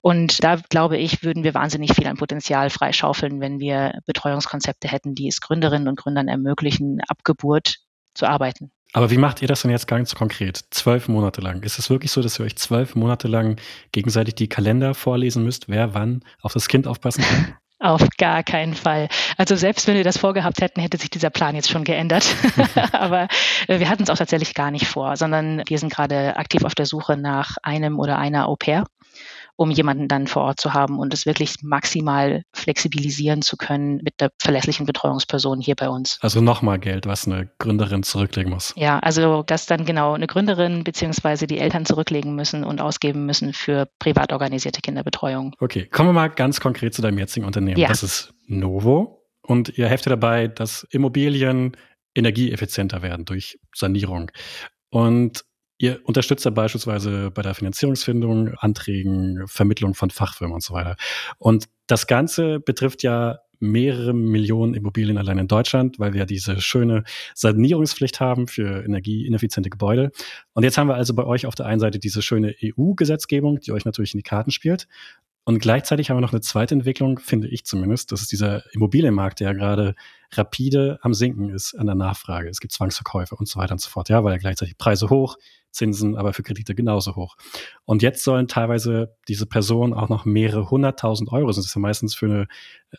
Und 0.00 0.42
da 0.42 0.56
glaube 0.56 0.98
ich, 0.98 1.22
würden 1.22 1.44
wir 1.44 1.54
wahnsinnig 1.54 1.94
viel 1.94 2.06
an 2.06 2.16
Potenzial 2.16 2.70
freischaufeln, 2.70 3.40
wenn 3.40 3.60
wir 3.60 4.00
Betreuungskonzepte 4.06 4.88
hätten, 4.88 5.14
die 5.14 5.28
es 5.28 5.40
Gründerinnen 5.40 5.88
und 5.88 5.98
Gründern 5.98 6.28
ermöglichen, 6.28 7.00
ab 7.08 7.18
Geburt 7.24 7.76
zu 8.14 8.26
arbeiten. 8.26 8.70
Aber 8.92 9.10
wie 9.10 9.18
macht 9.18 9.42
ihr 9.42 9.48
das 9.48 9.62
denn 9.62 9.72
jetzt 9.72 9.88
ganz 9.88 10.14
konkret? 10.14 10.60
Zwölf 10.70 11.08
Monate 11.08 11.40
lang. 11.40 11.64
Ist 11.64 11.80
es 11.80 11.90
wirklich 11.90 12.12
so, 12.12 12.22
dass 12.22 12.38
ihr 12.38 12.44
euch 12.44 12.54
zwölf 12.56 12.94
Monate 12.94 13.26
lang 13.26 13.60
gegenseitig 13.90 14.36
die 14.36 14.48
Kalender 14.48 14.94
vorlesen 14.94 15.42
müsst, 15.42 15.68
wer 15.68 15.94
wann 15.94 16.22
auf 16.42 16.52
das 16.52 16.68
Kind 16.68 16.86
aufpassen 16.86 17.22
kann? 17.22 17.56
Auf 17.80 18.08
gar 18.18 18.42
keinen 18.42 18.74
Fall. 18.74 19.08
Also 19.36 19.56
selbst 19.56 19.86
wenn 19.86 19.96
wir 19.96 20.04
das 20.04 20.16
vorgehabt 20.16 20.60
hätten, 20.60 20.80
hätte 20.80 20.96
sich 20.96 21.10
dieser 21.10 21.30
Plan 21.30 21.54
jetzt 21.54 21.70
schon 21.70 21.84
geändert. 21.84 22.24
Aber 22.92 23.28
äh, 23.68 23.78
wir 23.78 23.88
hatten 23.88 24.04
es 24.04 24.10
auch 24.10 24.16
tatsächlich 24.16 24.54
gar 24.54 24.70
nicht 24.70 24.86
vor, 24.86 25.16
sondern 25.16 25.62
wir 25.66 25.78
sind 25.78 25.92
gerade 25.92 26.36
aktiv 26.36 26.64
auf 26.64 26.74
der 26.74 26.86
Suche 26.86 27.16
nach 27.16 27.56
einem 27.62 27.98
oder 27.98 28.18
einer 28.18 28.48
Au 28.48 28.56
pair 28.56 28.84
um 29.56 29.70
jemanden 29.70 30.08
dann 30.08 30.26
vor 30.26 30.42
Ort 30.42 30.60
zu 30.60 30.74
haben 30.74 30.98
und 30.98 31.14
es 31.14 31.26
wirklich 31.26 31.56
maximal 31.62 32.42
flexibilisieren 32.52 33.42
zu 33.42 33.56
können 33.56 34.00
mit 34.02 34.20
der 34.20 34.30
verlässlichen 34.40 34.86
Betreuungsperson 34.86 35.60
hier 35.60 35.76
bei 35.76 35.88
uns. 35.88 36.18
Also 36.20 36.40
nochmal 36.40 36.78
Geld, 36.78 37.06
was 37.06 37.26
eine 37.26 37.50
Gründerin 37.58 38.02
zurücklegen 38.02 38.52
muss. 38.52 38.72
Ja, 38.76 38.98
also 38.98 39.42
dass 39.42 39.66
dann 39.66 39.84
genau 39.84 40.14
eine 40.14 40.26
Gründerin 40.26 40.84
beziehungsweise 40.84 41.46
die 41.46 41.58
Eltern 41.58 41.86
zurücklegen 41.86 42.34
müssen 42.34 42.64
und 42.64 42.80
ausgeben 42.80 43.26
müssen 43.26 43.52
für 43.52 43.88
privat 43.98 44.32
organisierte 44.32 44.80
Kinderbetreuung. 44.80 45.54
Okay, 45.60 45.86
kommen 45.86 46.08
wir 46.08 46.14
mal 46.14 46.28
ganz 46.28 46.60
konkret 46.60 46.94
zu 46.94 47.02
deinem 47.02 47.18
jetzigen 47.18 47.46
Unternehmen. 47.46 47.78
Ja. 47.78 47.88
Das 47.88 48.02
ist 48.02 48.34
Novo 48.46 49.24
und 49.42 49.78
ihr 49.78 49.88
helft 49.88 50.06
dabei, 50.06 50.48
dass 50.48 50.84
Immobilien 50.90 51.76
energieeffizienter 52.14 53.02
werden 53.02 53.24
durch 53.24 53.58
Sanierung. 53.74 54.30
Und 54.90 55.44
Ihr 55.78 56.00
unterstützt 56.04 56.44
ja 56.44 56.50
beispielsweise 56.50 57.30
bei 57.30 57.42
der 57.42 57.54
Finanzierungsfindung, 57.54 58.54
Anträgen, 58.54 59.46
Vermittlung 59.46 59.94
von 59.94 60.10
Fachfirmen 60.10 60.54
und 60.54 60.62
so 60.62 60.74
weiter. 60.74 60.96
Und 61.38 61.66
das 61.86 62.06
Ganze 62.06 62.60
betrifft 62.60 63.02
ja 63.02 63.38
mehrere 63.60 64.12
Millionen 64.12 64.74
Immobilien 64.74 65.18
allein 65.18 65.38
in 65.38 65.48
Deutschland, 65.48 65.98
weil 65.98 66.12
wir 66.12 66.20
ja 66.20 66.26
diese 66.26 66.60
schöne 66.60 67.04
Sanierungspflicht 67.34 68.20
haben 68.20 68.46
für 68.46 68.84
energieineffiziente 68.84 69.70
Gebäude. 69.70 70.10
Und 70.52 70.64
jetzt 70.64 70.78
haben 70.78 70.88
wir 70.88 70.94
also 70.94 71.14
bei 71.14 71.24
euch 71.24 71.46
auf 71.46 71.54
der 71.54 71.66
einen 71.66 71.80
Seite 71.80 71.98
diese 71.98 72.22
schöne 72.22 72.54
EU-Gesetzgebung, 72.62 73.60
die 73.60 73.72
euch 73.72 73.84
natürlich 73.84 74.14
in 74.14 74.18
die 74.18 74.24
Karten 74.24 74.50
spielt. 74.50 74.86
Und 75.46 75.58
gleichzeitig 75.58 76.08
haben 76.08 76.16
wir 76.16 76.22
noch 76.22 76.32
eine 76.32 76.40
zweite 76.40 76.74
Entwicklung, 76.74 77.18
finde 77.18 77.48
ich 77.48 77.66
zumindest. 77.66 78.12
Das 78.12 78.22
ist 78.22 78.32
dieser 78.32 78.62
Immobilienmarkt, 78.72 79.40
der 79.40 79.48
ja 79.48 79.52
gerade 79.52 79.94
rapide 80.32 80.98
am 81.02 81.12
Sinken 81.12 81.50
ist 81.50 81.74
an 81.74 81.86
der 81.86 81.94
Nachfrage. 81.94 82.48
Es 82.48 82.60
gibt 82.60 82.72
Zwangsverkäufe 82.72 83.36
und 83.36 83.46
so 83.46 83.60
weiter 83.60 83.72
und 83.72 83.80
so 83.80 83.90
fort. 83.90 84.08
Ja, 84.08 84.24
weil 84.24 84.32
ja 84.32 84.38
gleichzeitig 84.38 84.78
Preise 84.78 85.10
hoch, 85.10 85.36
Zinsen 85.74 86.16
aber 86.16 86.32
für 86.32 86.42
Kredite 86.42 86.74
genauso 86.74 87.16
hoch. 87.16 87.36
Und 87.84 88.02
jetzt 88.02 88.24
sollen 88.24 88.48
teilweise 88.48 89.16
diese 89.28 89.46
Personen 89.46 89.92
auch 89.92 90.08
noch 90.08 90.24
mehrere 90.24 90.70
hunderttausend 90.70 91.30
Euro, 91.32 91.48
das 91.48 91.58
ist 91.58 91.74
ja 91.74 91.80
meistens 91.80 92.14
für 92.14 92.26
eine 92.26 92.48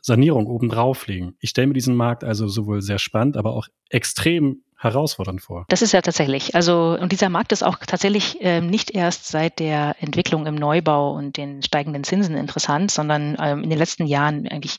Sanierung 0.01 0.47
obendrauf 0.47 1.07
legen. 1.07 1.35
Ich 1.39 1.49
stelle 1.49 1.67
mir 1.67 1.73
diesen 1.73 1.95
Markt 1.95 2.23
also 2.23 2.47
sowohl 2.47 2.81
sehr 2.81 2.99
spannend, 2.99 3.37
aber 3.37 3.53
auch 3.53 3.67
extrem 3.89 4.61
herausfordernd 4.77 5.41
vor. 5.41 5.65
Das 5.69 5.81
ist 5.81 5.93
ja 5.93 6.01
tatsächlich. 6.01 6.53
Also, 6.53 6.97
und 6.99 7.11
dieser 7.11 7.29
Markt 7.29 7.51
ist 7.51 7.63
auch 7.63 7.77
tatsächlich 7.77 8.41
äh, 8.41 8.61
nicht 8.61 8.91
erst 8.91 9.27
seit 9.27 9.59
der 9.59 9.95
Entwicklung 9.99 10.45
im 10.45 10.55
Neubau 10.55 11.13
und 11.13 11.37
den 11.37 11.63
steigenden 11.63 12.03
Zinsen 12.03 12.35
interessant, 12.35 12.91
sondern 12.91 13.37
ähm, 13.39 13.63
in 13.63 13.69
den 13.69 13.79
letzten 13.79 14.05
Jahren 14.05 14.47
eigentlich 14.47 14.77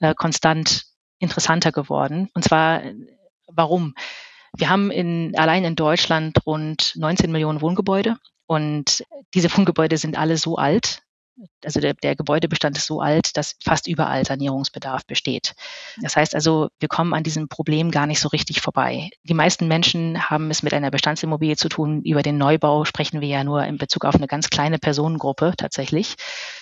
äh, 0.00 0.14
konstant 0.14 0.84
interessanter 1.18 1.72
geworden. 1.72 2.28
Und 2.34 2.44
zwar, 2.44 2.82
warum? 3.48 3.94
Wir 4.58 4.70
haben 4.70 4.90
in, 4.90 5.38
allein 5.38 5.64
in 5.64 5.76
Deutschland 5.76 6.44
rund 6.44 6.94
19 6.96 7.30
Millionen 7.30 7.60
Wohngebäude 7.60 8.16
und 8.46 9.04
diese 9.32 9.56
Wohngebäude 9.56 9.98
sind 9.98 10.18
alle 10.18 10.36
so 10.36 10.56
alt, 10.56 11.02
also 11.64 11.80
der, 11.80 11.94
der 11.94 12.16
Gebäudebestand 12.16 12.76
ist 12.76 12.86
so 12.86 13.00
alt, 13.00 13.36
dass 13.36 13.56
fast 13.62 13.86
überall 13.86 14.24
Sanierungsbedarf 14.24 15.06
besteht. 15.06 15.54
Das 16.02 16.16
heißt 16.16 16.34
also, 16.34 16.68
wir 16.80 16.88
kommen 16.88 17.14
an 17.14 17.22
diesem 17.22 17.48
Problem 17.48 17.90
gar 17.90 18.06
nicht 18.06 18.20
so 18.20 18.28
richtig 18.28 18.60
vorbei. 18.60 19.10
Die 19.22 19.34
meisten 19.34 19.68
Menschen 19.68 20.30
haben 20.30 20.50
es 20.50 20.62
mit 20.62 20.74
einer 20.74 20.90
Bestandsimmobilie 20.90 21.56
zu 21.56 21.68
tun. 21.68 22.02
Über 22.02 22.22
den 22.22 22.38
Neubau 22.38 22.84
sprechen 22.84 23.20
wir 23.20 23.28
ja 23.28 23.44
nur 23.44 23.64
in 23.64 23.78
Bezug 23.78 24.04
auf 24.04 24.14
eine 24.14 24.26
ganz 24.26 24.50
kleine 24.50 24.78
Personengruppe 24.78 25.54
tatsächlich. 25.56 26.16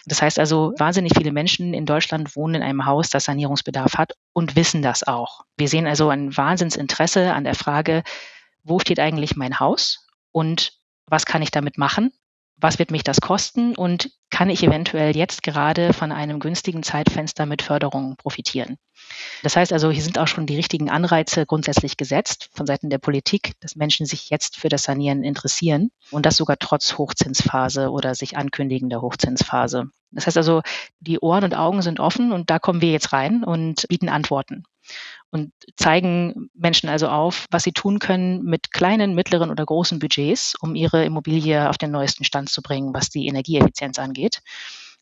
Das 0.06 0.22
heißt 0.22 0.38
also, 0.38 0.72
wahnsinnig 0.78 1.12
viele 1.16 1.32
Menschen 1.32 1.74
in 1.74 1.86
Deutschland 1.86 2.36
wohnen 2.36 2.56
in 2.56 2.62
einem 2.62 2.86
Haus, 2.86 3.08
das 3.10 3.24
Sanierungsbedarf 3.24 3.94
hat 3.94 4.12
und 4.32 4.56
wissen 4.56 4.82
das 4.82 5.06
auch. 5.06 5.44
Wir 5.56 5.68
sehen 5.68 5.86
also 5.86 6.08
ein 6.10 6.36
Wahnsinnsinteresse 6.36 7.32
an 7.32 7.44
der 7.44 7.54
Frage, 7.54 8.02
wo 8.62 8.78
steht 8.78 9.00
eigentlich 9.00 9.36
mein 9.36 9.60
Haus 9.60 10.06
und 10.32 10.72
was 11.06 11.24
kann 11.24 11.42
ich 11.42 11.50
damit 11.50 11.78
machen? 11.78 12.12
Was 12.58 12.78
wird 12.78 12.90
mich 12.90 13.04
das 13.04 13.20
kosten 13.20 13.74
und 13.74 14.10
kann 14.30 14.50
ich 14.50 14.62
eventuell 14.62 15.16
jetzt 15.16 15.42
gerade 15.42 15.92
von 15.92 16.12
einem 16.12 16.40
günstigen 16.40 16.82
Zeitfenster 16.82 17.46
mit 17.46 17.62
Förderungen 17.62 18.16
profitieren. 18.16 18.76
Das 19.42 19.56
heißt 19.56 19.72
also, 19.72 19.90
hier 19.90 20.02
sind 20.02 20.18
auch 20.18 20.26
schon 20.26 20.46
die 20.46 20.56
richtigen 20.56 20.90
Anreize 20.90 21.46
grundsätzlich 21.46 21.96
gesetzt 21.96 22.50
von 22.52 22.66
Seiten 22.66 22.90
der 22.90 22.98
Politik, 22.98 23.52
dass 23.60 23.76
Menschen 23.76 24.06
sich 24.06 24.30
jetzt 24.30 24.56
für 24.56 24.68
das 24.68 24.82
Sanieren 24.82 25.22
interessieren 25.22 25.90
und 26.10 26.26
das 26.26 26.36
sogar 26.36 26.56
trotz 26.58 26.98
Hochzinsphase 26.98 27.90
oder 27.90 28.14
sich 28.14 28.36
ankündigender 28.36 29.00
Hochzinsphase. 29.00 29.90
Das 30.10 30.26
heißt 30.26 30.36
also, 30.36 30.62
die 31.00 31.20
Ohren 31.20 31.44
und 31.44 31.54
Augen 31.54 31.82
sind 31.82 32.00
offen 32.00 32.32
und 32.32 32.50
da 32.50 32.58
kommen 32.58 32.80
wir 32.80 32.90
jetzt 32.90 33.12
rein 33.12 33.44
und 33.44 33.86
bieten 33.88 34.08
Antworten 34.08 34.64
und 35.30 35.52
zeigen 35.76 36.50
Menschen 36.54 36.88
also 36.88 37.08
auf, 37.08 37.46
was 37.50 37.64
sie 37.64 37.72
tun 37.72 37.98
können 37.98 38.42
mit 38.42 38.72
kleinen, 38.72 39.14
mittleren 39.14 39.50
oder 39.50 39.64
großen 39.64 39.98
Budgets, 39.98 40.54
um 40.60 40.74
ihre 40.74 41.04
Immobilie 41.04 41.68
auf 41.68 41.78
den 41.78 41.90
neuesten 41.90 42.24
Stand 42.24 42.48
zu 42.48 42.62
bringen, 42.62 42.94
was 42.94 43.10
die 43.10 43.26
Energieeffizienz 43.26 43.98
angeht. 43.98 44.40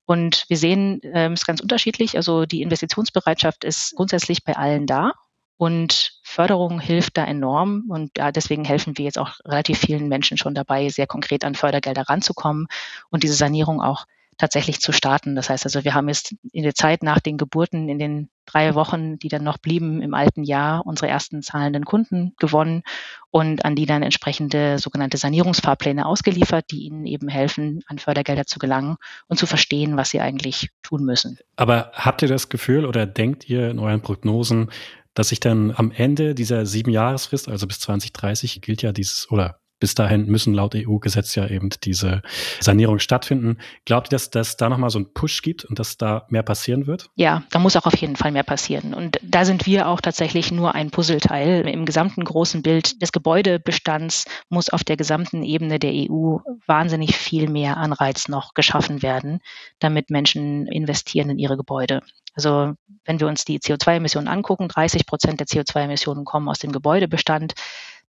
Und 0.07 0.45
wir 0.49 0.57
sehen 0.57 1.01
ähm, 1.03 1.33
es 1.33 1.47
ganz 1.47 1.61
unterschiedlich. 1.61 2.17
Also 2.17 2.47
die 2.47 2.63
Investitionsbereitschaft 2.63 3.65
ist 3.65 3.95
grundsätzlich 3.97 4.45
bei 4.45 4.57
allen 4.57 4.87
da. 4.87 5.13
Und 5.57 6.19
Förderung 6.25 6.81
hilft 6.81 7.17
da 7.17 7.25
enorm. 7.25 7.85
Und 7.89 8.11
ja, 8.19 8.33
deswegen 8.33 8.65
helfen 8.65 8.99
wir 8.99 9.05
jetzt 9.05 9.19
auch 9.19 9.39
relativ 9.45 9.79
vielen 9.79 10.09
Menschen 10.09 10.37
schon 10.37 10.55
dabei, 10.55 10.89
sehr 10.89 11.07
konkret 11.07 11.45
an 11.45 11.55
Fördergelder 11.55 12.03
ranzukommen 12.03 12.67
und 13.11 13.23
diese 13.23 13.35
Sanierung 13.35 13.81
auch 13.81 14.05
tatsächlich 14.39 14.81
zu 14.81 14.93
starten. 14.93 15.35
Das 15.35 15.51
heißt 15.51 15.65
also, 15.65 15.85
wir 15.85 15.95
haben 15.95 16.09
jetzt 16.09 16.35
in 16.53 16.63
der 16.63 16.75
Zeit 16.75 17.03
nach 17.03 17.21
den 17.21 17.37
Geburten, 17.37 17.89
in 17.89 17.99
den 17.99 18.29
drei 18.47 18.75
Wochen, 18.75 19.19
die 19.19 19.29
dann 19.29 19.45
noch 19.45 19.59
blieben 19.59 20.03
im 20.03 20.15
alten 20.15 20.43
Jahr, 20.43 20.87
unsere 20.87 21.09
ersten 21.09 21.43
zahlenden 21.43 21.85
Kunden 21.85 22.35
gewonnen 22.39 22.83
und 23.31 23.65
an 23.65 23.75
die 23.75 23.87
dann 23.87 24.03
entsprechende 24.03 24.79
sogenannte 24.79 25.17
Sanierungsfahrpläne 25.17 26.05
ausgeliefert, 26.07 26.67
die 26.71 26.83
ihnen 26.83 27.07
eben 27.07 27.29
helfen, 27.29 27.83
an 27.87 27.99
Fördergelder 27.99 28.47
zu 28.47 28.59
gelangen 28.59 28.97
und 29.29 29.39
zu 29.39 29.47
verstehen, 29.47 29.97
was 29.97 30.11
sie 30.11 30.21
eigentlich 30.21 30.71
tun 30.83 31.05
müssen. 31.05 31.39
Aber 31.57 31.91
habt 31.95 32.23
ihr 32.23 32.29
das 32.29 32.49
Gefühl 32.49 32.85
oder 32.85 33.07
denkt 33.07 33.49
ihr 33.49 33.71
in 33.71 33.79
euren 33.79 34.03
Prognosen, 34.03 34.71
dass 35.15 35.29
sich 35.29 35.41
dann 35.41 35.73
am 35.75 35.93
Ende 35.93 36.35
dieser 36.35 36.67
sieben 36.67 36.91
Jahresfrist, 36.91 37.49
also 37.49 37.67
bis 37.67 37.81
2030, 37.81 38.61
gilt 38.61 38.83
ja 38.83 38.93
dieses, 38.93 39.31
oder 39.31 39.61
bis 39.85 39.95
dahin 39.95 40.25
müssen 40.25 40.55
laut 40.55 40.75
EU-Gesetz 40.75 41.35
ja 41.35 41.47
eben 41.47 41.69
diese 41.83 42.23
Sanierung 42.59 43.01
stattfinden. 43.01 43.59
Glaubt 43.85 44.07
ihr, 44.07 44.13
dass 44.13 44.31
das 44.31 44.57
da 44.57 44.71
nochmal 44.71 44.89
so 44.89 44.99
einen 44.99 45.13
Push 45.13 45.43
gibt 45.43 45.67
und 45.67 45.79
dass 45.79 45.99
da 45.99 46.25
mehr 46.31 46.43
passieren 46.43 46.87
wird? 46.87 47.11
Ja, 47.17 47.43
da 47.51 47.59
muss 47.59 47.77
auch 47.77 47.85
auf 47.85 47.95
jeden 47.95 48.17
Fall 48.17 48.33
mehr 48.33 48.45
passieren. 48.45 48.95
Und 48.95 49.21
da 49.23 49.45
sind 49.45 49.67
wir 49.67 49.87
auch 49.89 50.01
tatsächlich 50.01 50.51
nur 50.51 50.75
ein 50.75 50.91
Puzzleteil. 50.91 51.69
Im 51.69 51.85
gesamten 51.85 52.25
großen 52.25 52.63
Bild 52.63 53.03
des 53.03 53.13
Gebäudebestands 53.13 54.25
muss 54.49 54.71
auf 54.71 54.85
der 54.85 54.97
gesamten 54.97 55.43
Ebene 55.43 55.79
der 55.79 55.93
EU 55.93 56.39
wahnsinnig 56.67 57.15
viel 57.15 57.51
mehr 57.51 57.77
Anreiz 57.77 58.29
noch 58.29 58.55
geschaffen 58.55 59.03
werden, 59.03 59.41
damit 59.81 60.09
Menschen 60.09 60.67
investieren 60.67 61.29
in 61.29 61.39
ihre 61.39 61.59
Gebäude. 61.59 62.01
Also 62.35 62.73
wenn 63.05 63.21
wir 63.21 63.29
uns 63.29 63.45
die 63.45 63.59
CO2-Emissionen 63.59 64.29
angucken, 64.29 64.69
30 64.69 65.05
Prozent 65.05 65.41
der 65.41 65.47
CO2-Emissionen 65.47 66.25
kommen 66.25 66.49
aus 66.49 66.59
dem 66.59 66.73
Gebäudebestand. 66.73 67.53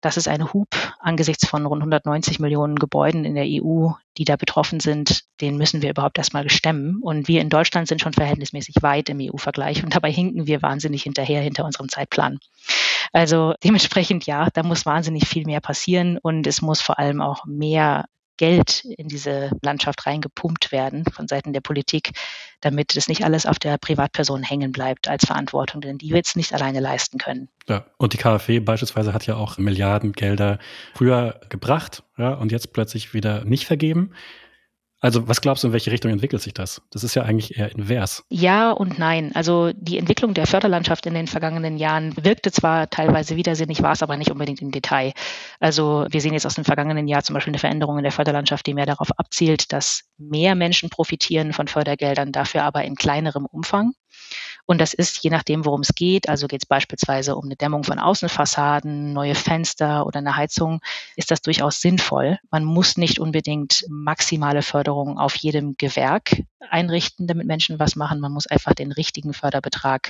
Das 0.06 0.18
ist 0.18 0.28
ein 0.28 0.54
Hub 0.54 0.68
angesichts 1.00 1.48
von 1.48 1.66
rund 1.66 1.82
190 1.82 2.40
Millionen 2.40 2.76
Gebäuden 2.76 3.26
in 3.26 3.34
der 3.34 3.46
EU, 3.48 3.90
die 4.20 4.24
da 4.24 4.36
betroffen 4.36 4.80
sind. 4.80 5.24
Den 5.42 5.58
müssen 5.58 5.82
wir 5.82 5.90
überhaupt 5.90 6.20
erstmal 6.20 6.48
stemmen. 6.52 7.00
Und 7.02 7.28
wir 7.28 7.42
in 7.42 7.50
Deutschland 7.50 7.88
sind 7.88 8.02
schon 8.02 8.14
verhältnismäßig 8.14 8.76
weit 8.82 9.10
im 9.10 9.18
EU-Vergleich 9.20 9.84
und 9.84 9.96
dabei 9.96 10.12
hinken 10.12 10.46
wir 10.46 10.62
wahnsinnig 10.62 11.02
hinterher 11.02 11.42
hinter 11.42 11.66
unserem 11.66 11.90
Zeitplan. 11.90 12.38
Also 13.14 13.56
dementsprechend 13.64 14.28
ja, 14.28 14.50
da 14.54 14.62
muss 14.62 14.86
wahnsinnig 14.86 15.28
viel 15.28 15.48
mehr 15.48 15.60
passieren 15.60 16.20
und 16.20 16.46
es 16.46 16.62
muss 16.62 16.82
vor 16.82 17.00
allem 17.00 17.20
auch 17.20 17.46
mehr 17.48 18.06
Geld 18.38 18.84
in 18.98 19.08
diese 19.08 19.52
Landschaft 19.62 20.06
reingepumpt 20.06 20.72
werden 20.72 21.06
von 21.12 21.28
Seiten 21.28 21.54
der 21.54 21.62
Politik, 21.62 22.12
damit 22.62 22.96
das 22.96 23.08
nicht 23.08 23.24
alles 23.24 23.46
auf 23.46 23.60
der 23.60 23.78
Privatperson 23.78 24.44
hängen 24.44 24.72
bleibt 24.72 25.08
als 25.08 25.26
Verantwortung, 25.26 25.82
denn 25.82 25.98
die 25.98 26.12
wird 26.12 26.26
es 26.26 26.36
nicht 26.36 26.54
alleine 26.54 26.80
leisten 26.80 27.18
können. 27.18 27.50
Ja, 27.68 27.86
und 27.98 28.14
die 28.14 28.18
KfW 28.18 28.60
beispielsweise 28.60 29.14
hat 29.14 29.26
ja 29.26 29.36
auch 29.36 29.58
Milliardengelder 29.58 30.60
früher 30.94 31.40
gebracht 31.50 32.04
ja, 32.18 32.34
und 32.34 32.52
jetzt 32.52 32.74
plötzlich 32.74 33.14
wieder 33.14 33.46
nicht 33.46 33.66
vergeben. 33.66 34.12
Also 35.06 35.28
was 35.28 35.40
glaubst 35.40 35.64
du, 35.64 35.68
in 35.68 35.74
welche 35.74 35.92
Richtung 35.92 36.12
entwickelt 36.12 36.42
sich 36.42 36.56
das? 36.56 36.82
Das 36.90 37.04
ist 37.04 37.14
ja 37.14 37.22
eigentlich 37.22 37.60
eher 37.60 37.72
invers. 37.72 38.24
Ja 38.32 38.72
und 38.72 38.98
nein. 38.98 39.30
Also 39.36 39.72
die 39.76 40.00
Entwicklung 40.00 40.34
der 40.34 40.48
Förderlandschaft 40.48 41.06
in 41.06 41.14
den 41.14 41.28
vergangenen 41.28 41.78
Jahren 41.78 42.16
wirkte 42.20 42.52
zwar 42.52 42.90
teilweise 42.90 43.36
widersinnig, 43.36 43.84
war 43.84 43.92
es 43.92 44.02
aber 44.02 44.18
nicht 44.18 44.32
unbedingt 44.32 44.64
im 44.64 44.72
Detail. 44.72 45.14
Also 45.60 46.08
wir 46.10 46.22
sehen 46.22 46.34
jetzt 46.34 46.48
aus 46.48 46.56
dem 46.56 46.66
vergangenen 46.66 47.08
Jahr 47.08 47.22
zum 47.22 47.36
Beispiel 47.36 47.52
eine 47.52 47.60
Veränderung 47.60 47.98
in 47.98 48.04
der 48.04 48.12
Förderlandschaft, 48.12 48.66
die 48.66 48.74
mehr 48.74 48.88
darauf 48.88 49.12
abzielt, 49.20 49.72
dass 49.72 50.02
mehr 50.18 50.56
Menschen 50.56 50.90
profitieren 50.90 51.54
von 51.54 51.68
Fördergeldern, 51.68 52.32
dafür 52.32 52.64
aber 52.64 52.84
in 52.84 52.96
kleinerem 52.96 53.46
Umfang. 53.46 53.92
Und 54.66 54.80
das 54.82 54.94
ist 54.94 55.24
je 55.24 55.30
nachdem, 55.30 55.66
worum 55.66 55.82
es 55.82 55.94
geht. 55.94 56.28
Also 56.28 56.48
geht 56.48 56.64
es 56.64 56.66
beispielsweise 56.66 57.36
um 57.36 57.46
eine 57.46 57.56
Dämmung 57.56 57.84
von 57.84 58.00
Außenfassaden, 58.00 59.14
neue 59.14 59.36
Fenster 59.36 60.06
oder 60.06 60.20
eine 60.20 60.36
Heizung, 60.36 60.82
ist 61.16 61.32
das 61.32 61.42
durchaus 61.42 61.82
sinnvoll. 61.82 62.40
Man 62.50 62.66
muss 62.66 62.98
nicht 62.98 63.20
unbedingt 63.20 63.86
maximale 63.90 64.62
Förderung 64.64 65.20
auf 65.20 65.36
jedem 65.36 65.76
Gewerk 65.78 66.44
einrichten, 66.70 67.28
damit 67.28 67.46
Menschen 67.48 67.80
was 67.80 67.96
machen. 67.96 68.20
Man 68.20 68.32
muss 68.32 68.48
einfach 68.48 68.74
den 68.74 68.92
richtigen 68.92 69.34
Förderbetrag 69.34 70.10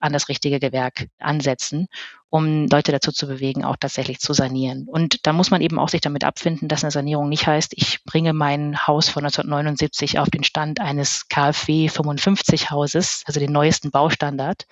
an 0.00 0.12
das 0.12 0.28
richtige 0.28 0.60
Gewerk 0.60 1.08
ansetzen, 1.18 1.86
um 2.30 2.66
Leute 2.66 2.92
dazu 2.92 3.12
zu 3.12 3.26
bewegen, 3.26 3.64
auch 3.64 3.76
tatsächlich 3.76 4.18
zu 4.18 4.32
sanieren. 4.32 4.86
Und 4.88 5.26
da 5.26 5.32
muss 5.32 5.50
man 5.50 5.62
eben 5.62 5.78
auch 5.78 5.88
sich 5.88 6.00
damit 6.00 6.24
abfinden, 6.24 6.68
dass 6.68 6.84
eine 6.84 6.90
Sanierung 6.90 7.28
nicht 7.28 7.46
heißt, 7.46 7.72
ich 7.76 8.04
bringe 8.04 8.32
mein 8.32 8.86
Haus 8.86 9.08
von 9.08 9.24
1979 9.24 10.18
auf 10.18 10.30
den 10.30 10.44
Stand 10.44 10.80
eines 10.80 11.28
KfW 11.28 11.88
55 11.88 12.70
Hauses, 12.70 13.22
also 13.26 13.40
den 13.40 13.52
neuesten 13.52 13.90
Baustandard, 13.90 14.66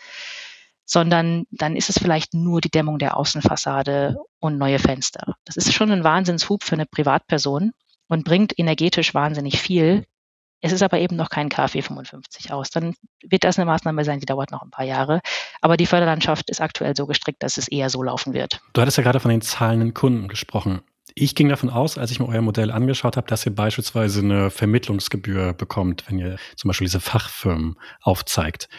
sondern 0.84 1.46
dann 1.50 1.76
ist 1.76 1.88
es 1.88 1.98
vielleicht 1.98 2.34
nur 2.34 2.60
die 2.60 2.70
Dämmung 2.70 2.98
der 2.98 3.16
Außenfassade 3.16 4.16
und 4.40 4.58
neue 4.58 4.78
Fenster. 4.78 5.37
Das 5.44 5.56
ist 5.56 5.72
schon 5.72 5.90
ein 5.90 6.04
Wahnsinnshub 6.04 6.62
für 6.62 6.74
eine 6.74 6.87
Privatperson 6.87 7.72
und 8.08 8.24
bringt 8.24 8.58
energetisch 8.58 9.14
wahnsinnig 9.14 9.60
viel, 9.60 10.04
es 10.64 10.72
ist 10.72 10.83
aber 10.83 10.98
eben 10.98 11.14
noch 11.14 11.29
kein 11.29 11.50
KfW 11.50 11.83
55 11.83 12.50
aus. 12.50 12.70
Dann 12.70 12.94
wird 13.22 13.44
das 13.44 13.59
eine 13.59 13.66
Maßnahme 13.66 14.03
sein, 14.03 14.18
die 14.18 14.24
dauert 14.24 14.50
noch 14.50 14.62
ein 14.62 14.70
paar 14.70 14.87
Jahre. 14.87 15.20
Aber 15.61 15.77
die 15.77 15.85
Förderlandschaft 15.85 16.48
ist 16.48 16.62
aktuell 16.62 16.96
so 16.96 17.05
gestrickt, 17.05 17.42
dass 17.42 17.59
es 17.59 17.68
eher 17.68 17.90
so 17.90 18.03
laufen 18.03 18.33
wird. 18.33 18.62
Du 18.72 18.81
hattest 18.81 18.96
ja 18.96 19.03
gerade 19.03 19.20
von 19.20 19.31
den 19.31 19.42
zahlenden 19.42 19.92
Kunden 19.92 20.27
gesprochen. 20.27 20.81
Ich 21.14 21.35
ging 21.35 21.50
davon 21.50 21.68
aus, 21.68 21.98
als 21.98 22.12
ich 22.12 22.18
mir 22.18 22.29
euer 22.29 22.40
Modell 22.40 22.70
angeschaut 22.70 23.18
habe, 23.18 23.27
dass 23.27 23.44
ihr 23.44 23.55
beispielsweise 23.55 24.20
eine 24.20 24.48
Vermittlungsgebühr 24.48 25.53
bekommt, 25.53 26.05
wenn 26.09 26.18
ihr 26.18 26.38
zum 26.57 26.68
Beispiel 26.68 26.87
diese 26.87 27.00
Fachfirmen 27.00 27.79
aufzeigt. 28.00 28.70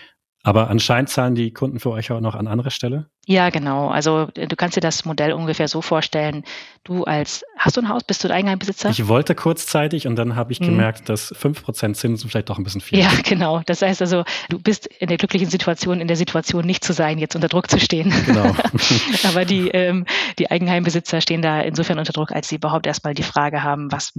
Aber 0.42 0.72
anscheinend 0.72 1.10
zahlen 1.10 1.36
die 1.36 1.54
Kunden 1.54 1.80
für 1.80 1.92
euch 1.92 2.12
auch 2.12 2.20
noch 2.20 2.34
an 2.34 2.48
anderer 2.48 2.72
Stelle? 2.72 3.12
Ja, 3.26 3.50
genau. 3.50 3.90
Also 3.90 4.28
du 4.34 4.56
kannst 4.56 4.78
dir 4.78 4.82
das 4.82 5.04
Modell 5.06 5.34
ungefähr 5.34 5.68
so 5.68 5.82
vorstellen. 5.82 6.44
Du 6.84 7.04
als 7.04 7.44
Hast 7.58 7.78
du 7.78 7.82
ein 7.82 7.90
Haus? 7.90 8.04
Bist 8.04 8.24
du 8.24 8.30
Eigenheimbesitzer? 8.30 8.90
Ich 8.90 9.08
wollte 9.08 9.34
kurzzeitig 9.34 10.08
und 10.08 10.18
dann 10.18 10.36
habe 10.36 10.52
ich 10.52 10.60
mhm. 10.60 10.66
gemerkt, 10.66 11.10
dass 11.10 11.34
5% 11.34 11.94
Zinsen 11.94 12.30
vielleicht 12.30 12.50
doch 12.50 12.58
ein 12.58 12.64
bisschen 12.64 12.82
viel 12.82 13.00
Ja, 13.00 13.10
genau. 13.24 13.62
Das 13.66 13.82
heißt 13.82 14.02
also, 14.02 14.24
du 14.50 14.60
bist 14.60 14.86
in 14.86 15.08
der 15.08 15.18
glücklichen 15.18 15.50
Situation, 15.50 16.02
in 16.02 16.08
der 16.08 16.18
Situation 16.18 16.66
nicht 16.66 16.84
zu 16.84 16.94
sein, 16.94 17.18
jetzt 17.18 17.34
unter 17.34 17.48
Druck 17.48 17.70
zu 17.70 17.80
stehen. 17.80 18.14
Genau. 18.26 18.56
Aber 19.24 19.46
die, 19.46 19.70
ähm, 19.70 20.06
die 20.38 20.52
Eigenheimbesitzer 20.52 21.22
stehen 21.22 21.42
da 21.42 21.62
insofern 21.62 21.98
unter 21.98 22.14
Druck, 22.14 22.32
als 22.32 22.50
sie 22.50 22.58
überhaupt 22.58 22.86
erstmal 22.86 23.14
die 23.14 23.24
Frage 23.24 23.64
haben, 23.64 23.92
was, 23.92 24.14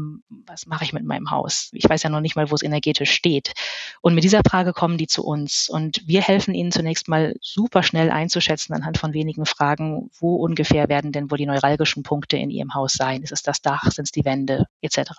was 0.46 0.66
mache 0.66 0.84
ich 0.84 0.92
mit 0.92 1.04
meinem 1.04 1.30
Haus? 1.30 1.68
Ich 1.72 1.88
weiß 1.88 2.02
ja 2.02 2.10
noch 2.10 2.20
nicht 2.20 2.36
mal, 2.36 2.50
wo 2.50 2.54
es 2.54 2.62
energetisch 2.62 3.12
steht. 3.12 3.52
Und 4.00 4.14
mit 4.14 4.24
dieser 4.24 4.40
Frage 4.48 4.72
kommen 4.72 4.96
die 4.96 5.06
zu 5.06 5.24
uns 5.24 5.68
und 5.68 6.02
wir 6.06 6.22
helfen 6.22 6.54
ihnen 6.54 6.72
zunächst 6.72 7.06
mal 7.06 7.34
super 7.40 7.82
schnell 7.82 8.10
einzuschätzen 8.10 8.74
anhand 8.74 8.95
von 8.96 9.12
wenigen 9.12 9.46
Fragen, 9.46 10.10
wo 10.18 10.36
ungefähr 10.36 10.88
werden 10.88 11.12
denn 11.12 11.30
wohl 11.30 11.38
die 11.38 11.46
neuralgischen 11.46 12.02
Punkte 12.02 12.36
in 12.36 12.50
ihrem 12.50 12.74
Haus 12.74 12.94
sein? 12.94 13.22
Ist 13.22 13.32
es 13.32 13.42
das 13.42 13.62
Dach? 13.62 13.84
Sind 13.90 14.04
es 14.04 14.12
die 14.12 14.24
Wände? 14.24 14.66
Etc. 14.80 15.10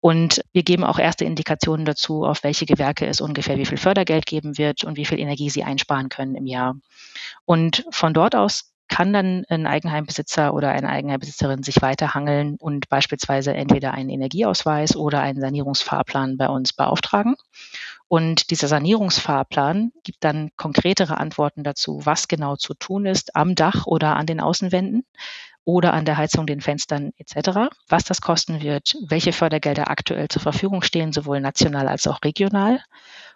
Und 0.00 0.42
wir 0.52 0.62
geben 0.62 0.84
auch 0.84 0.98
erste 0.98 1.24
Indikationen 1.24 1.84
dazu, 1.84 2.24
auf 2.24 2.42
welche 2.42 2.64
Gewerke 2.64 3.06
es 3.06 3.20
ungefähr 3.20 3.58
wie 3.58 3.66
viel 3.66 3.78
Fördergeld 3.78 4.24
geben 4.26 4.56
wird 4.56 4.82
und 4.84 4.96
wie 4.96 5.04
viel 5.04 5.20
Energie 5.20 5.50
sie 5.50 5.62
einsparen 5.62 6.08
können 6.08 6.34
im 6.34 6.46
Jahr. 6.46 6.76
Und 7.44 7.84
von 7.90 8.14
dort 8.14 8.34
aus 8.34 8.72
kann 8.88 9.12
dann 9.12 9.44
ein 9.48 9.66
Eigenheimbesitzer 9.66 10.52
oder 10.52 10.70
eine 10.70 10.88
Eigenheimbesitzerin 10.88 11.62
sich 11.62 11.80
weiterhangeln 11.80 12.56
und 12.58 12.88
beispielsweise 12.88 13.54
entweder 13.54 13.94
einen 13.94 14.10
Energieausweis 14.10 14.96
oder 14.96 15.20
einen 15.20 15.40
Sanierungsfahrplan 15.40 16.36
bei 16.36 16.48
uns 16.48 16.72
beauftragen. 16.72 17.36
Und 18.12 18.50
dieser 18.50 18.66
Sanierungsfahrplan 18.66 19.92
gibt 20.02 20.24
dann 20.24 20.50
konkretere 20.56 21.18
Antworten 21.18 21.62
dazu, 21.62 22.00
was 22.02 22.26
genau 22.26 22.56
zu 22.56 22.74
tun 22.74 23.06
ist 23.06 23.36
am 23.36 23.54
Dach 23.54 23.86
oder 23.86 24.16
an 24.16 24.26
den 24.26 24.40
Außenwänden 24.40 25.06
oder 25.62 25.94
an 25.94 26.04
der 26.06 26.16
Heizung, 26.16 26.44
den 26.44 26.60
Fenstern 26.60 27.12
etc., 27.18 27.70
was 27.88 28.02
das 28.02 28.20
kosten 28.20 28.62
wird, 28.62 28.96
welche 29.06 29.32
Fördergelder 29.32 29.88
aktuell 29.88 30.26
zur 30.26 30.42
Verfügung 30.42 30.82
stehen, 30.82 31.12
sowohl 31.12 31.40
national 31.40 31.86
als 31.86 32.08
auch 32.08 32.18
regional. 32.24 32.82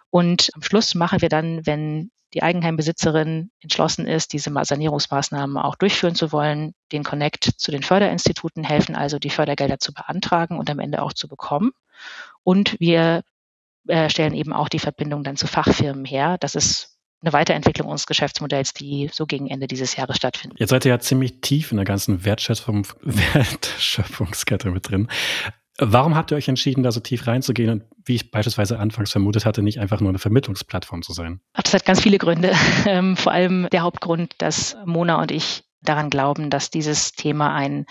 Und 0.09 0.51
am 0.55 0.61
Schluss 0.61 0.93
machen 0.93 1.21
wir 1.21 1.29
dann, 1.29 1.65
wenn 1.65 2.11
die 2.33 2.43
Eigenheimbesitzerin 2.43 3.51
entschlossen 3.61 4.05
ist, 4.05 4.33
diese 4.33 4.51
Sanierungsmaßnahmen 4.61 5.55
auch 5.55 5.77
durchführen 5.77 6.15
zu 6.15 6.33
wollen, 6.33 6.73
den 6.91 7.05
Connect 7.05 7.49
zu 7.55 7.71
den 7.71 7.81
Förderinstituten 7.81 8.65
helfen, 8.65 8.93
also 8.97 9.19
die 9.19 9.29
Fördergelder 9.29 9.79
zu 9.79 9.93
beantragen 9.93 10.59
und 10.59 10.69
am 10.69 10.79
Ende 10.79 11.01
auch 11.01 11.13
zu 11.13 11.29
bekommen. 11.29 11.71
Und 12.43 12.77
wir 12.81 13.23
äh, 13.87 14.09
stellen 14.09 14.33
eben 14.33 14.53
auch 14.53 14.69
die 14.69 14.79
Verbindung 14.79 15.23
dann 15.23 15.37
zu 15.37 15.47
Fachfirmen 15.47 16.05
her. 16.05 16.37
Das 16.39 16.55
ist 16.55 16.97
eine 17.21 17.33
Weiterentwicklung 17.33 17.87
unseres 17.87 18.07
Geschäftsmodells, 18.07 18.73
die 18.73 19.09
so 19.11 19.25
gegen 19.25 19.47
Ende 19.47 19.67
dieses 19.67 19.95
Jahres 19.95 20.17
stattfindet. 20.17 20.59
Jetzt 20.59 20.69
seid 20.69 20.85
ihr 20.85 20.89
ja 20.89 20.99
ziemlich 20.99 21.41
tief 21.41 21.71
in 21.71 21.77
der 21.77 21.85
ganzen 21.85 22.23
Wertschöpfung, 22.23 22.87
Wertschöpfungskette 23.01 24.69
mit 24.69 24.89
drin. 24.89 25.07
Warum 25.77 26.15
habt 26.15 26.31
ihr 26.31 26.37
euch 26.37 26.47
entschieden, 26.47 26.83
da 26.83 26.91
so 26.91 27.01
tief 27.01 27.27
reinzugehen 27.27 27.69
und 27.69 27.83
wie 28.05 28.15
ich 28.15 28.31
beispielsweise 28.31 28.79
anfangs 28.79 29.11
vermutet 29.11 29.45
hatte, 29.45 29.61
nicht 29.61 29.79
einfach 29.79 29.99
nur 29.99 30.09
eine 30.09 30.19
Vermittlungsplattform 30.19 31.01
zu 31.01 31.11
sein? 31.11 31.41
Das 31.53 31.73
hat 31.73 31.85
ganz 31.85 32.01
viele 32.01 32.17
Gründe. 32.17 32.53
Ähm, 32.87 33.17
vor 33.17 33.31
allem 33.31 33.67
der 33.71 33.81
Hauptgrund, 33.81 34.35
dass 34.37 34.77
Mona 34.85 35.19
und 35.19 35.31
ich 35.31 35.63
daran 35.81 36.11
glauben, 36.11 36.51
dass 36.51 36.69
dieses 36.69 37.13
Thema 37.13 37.53
ein 37.53 37.87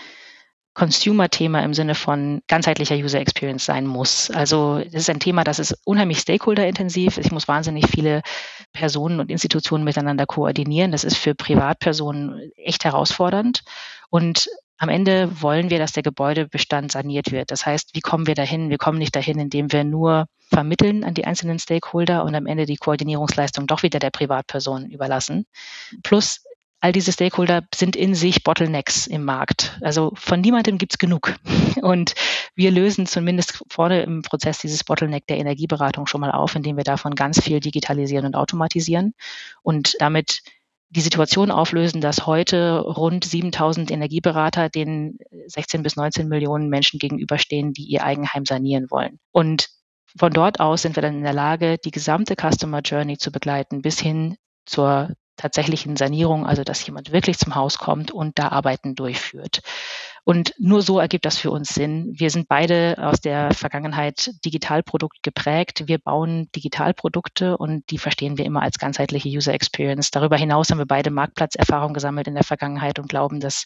Consumer-Thema 0.75 1.63
im 1.63 1.73
Sinne 1.73 1.95
von 1.95 2.41
ganzheitlicher 2.47 2.95
User 2.95 3.19
Experience 3.19 3.65
sein 3.65 3.87
muss. 3.87 4.29
Also 4.29 4.79
das 4.79 4.93
ist 4.93 5.09
ein 5.09 5.21
Thema, 5.21 5.43
das 5.43 5.57
ist 5.57 5.75
unheimlich 5.85 6.19
stakeholder-intensiv. 6.19 7.17
Ich 7.17 7.31
muss 7.31 7.47
wahnsinnig 7.47 7.87
viele 7.87 8.21
Personen 8.73 9.19
und 9.19 9.31
Institutionen 9.31 9.85
miteinander 9.85 10.25
koordinieren. 10.25 10.91
Das 10.91 11.03
ist 11.03 11.17
für 11.17 11.33
Privatpersonen 11.33 12.51
echt 12.57 12.83
herausfordernd. 12.83 13.63
Und 14.09 14.49
am 14.77 14.89
Ende 14.89 15.41
wollen 15.41 15.69
wir, 15.69 15.79
dass 15.79 15.93
der 15.93 16.03
Gebäudebestand 16.03 16.91
saniert 16.91 17.31
wird. 17.31 17.51
Das 17.51 17.65
heißt, 17.65 17.91
wie 17.93 18.01
kommen 18.01 18.27
wir 18.27 18.35
dahin? 18.35 18.69
Wir 18.69 18.77
kommen 18.77 18.99
nicht 18.99 19.15
dahin, 19.15 19.39
indem 19.39 19.71
wir 19.71 19.85
nur 19.85 20.25
vermitteln 20.49 21.03
an 21.03 21.13
die 21.13 21.25
einzelnen 21.25 21.59
Stakeholder 21.59 22.23
und 22.25 22.35
am 22.35 22.45
Ende 22.45 22.65
die 22.65 22.75
Koordinierungsleistung 22.75 23.67
doch 23.67 23.83
wieder 23.83 23.99
der 23.99 24.11
Privatperson 24.11 24.85
überlassen. 24.89 25.45
Plus 26.03 26.44
all 26.85 26.91
diese 26.91 27.11
Stakeholder 27.11 27.63
sind 27.73 27.95
in 27.95 28.13
sich 28.13 28.43
Bottlenecks 28.43 29.07
im 29.07 29.23
Markt. 29.23 29.75
Also 29.81 30.11
von 30.13 30.39
niemandem 30.39 30.77
gibt's 30.77 30.99
genug. 30.99 31.33
Und 31.81 32.13
wir 32.53 32.69
lösen 32.69 33.07
zumindest 33.07 33.63
vorne 33.71 34.03
im 34.03 34.21
Prozess 34.21 34.59
dieses 34.59 34.83
Bottleneck 34.83 35.25
der 35.25 35.39
Energieberatung 35.39 36.05
schon 36.05 36.21
mal 36.21 36.29
auf, 36.29 36.53
indem 36.53 36.77
wir 36.77 36.83
davon 36.83 37.15
ganz 37.15 37.41
viel 37.41 37.59
digitalisieren 37.59 38.27
und 38.27 38.35
automatisieren 38.35 39.15
und 39.63 39.95
damit 39.97 40.43
die 40.89 41.01
Situation 41.01 41.49
auflösen, 41.49 42.01
dass 42.01 42.27
heute 42.27 42.81
rund 42.81 43.25
7000 43.25 43.89
Energieberater 43.89 44.69
den 44.69 45.17
16 45.47 45.81
bis 45.81 45.95
19 45.95 46.27
Millionen 46.27 46.69
Menschen 46.69 46.99
gegenüberstehen, 46.99 47.73
die 47.73 47.85
ihr 47.85 48.03
Eigenheim 48.03 48.45
sanieren 48.45 48.91
wollen. 48.91 49.17
Und 49.31 49.69
von 50.15 50.31
dort 50.31 50.59
aus 50.59 50.83
sind 50.83 50.95
wir 50.95 51.01
dann 51.01 51.15
in 51.15 51.23
der 51.23 51.33
Lage, 51.33 51.79
die 51.79 51.89
gesamte 51.89 52.35
Customer 52.35 52.81
Journey 52.81 53.17
zu 53.17 53.31
begleiten 53.31 53.81
bis 53.81 53.99
hin 53.99 54.37
zur 54.67 55.09
tatsächlichen 55.37 55.95
Sanierung, 55.95 56.45
also 56.45 56.63
dass 56.63 56.85
jemand 56.85 57.11
wirklich 57.11 57.37
zum 57.37 57.55
Haus 57.55 57.77
kommt 57.77 58.11
und 58.11 58.39
da 58.39 58.49
Arbeiten 58.49 58.95
durchführt. 58.95 59.61
Und 60.23 60.55
nur 60.57 60.81
so 60.81 60.99
ergibt 60.99 61.25
das 61.25 61.37
für 61.37 61.51
uns 61.51 61.69
Sinn. 61.69 62.13
Wir 62.17 62.31
sind 62.31 62.47
beide 62.47 62.95
aus 62.97 63.21
der 63.21 63.53
Vergangenheit 63.53 64.31
Digitalprodukt 64.43 65.21
geprägt. 65.21 65.83
Wir 65.85 65.99
bauen 65.99 66.49
Digitalprodukte 66.55 67.57
und 67.57 67.89
die 67.91 67.99
verstehen 67.99 68.39
wir 68.39 68.45
immer 68.45 68.63
als 68.63 68.79
ganzheitliche 68.79 69.29
User 69.29 69.53
Experience. 69.53 70.09
Darüber 70.09 70.35
hinaus 70.35 70.71
haben 70.71 70.79
wir 70.79 70.87
beide 70.87 71.11
Marktplatzerfahrung 71.11 71.93
gesammelt 71.93 72.27
in 72.27 72.33
der 72.33 72.43
Vergangenheit 72.43 72.97
und 72.97 73.07
glauben, 73.07 73.39
dass 73.39 73.65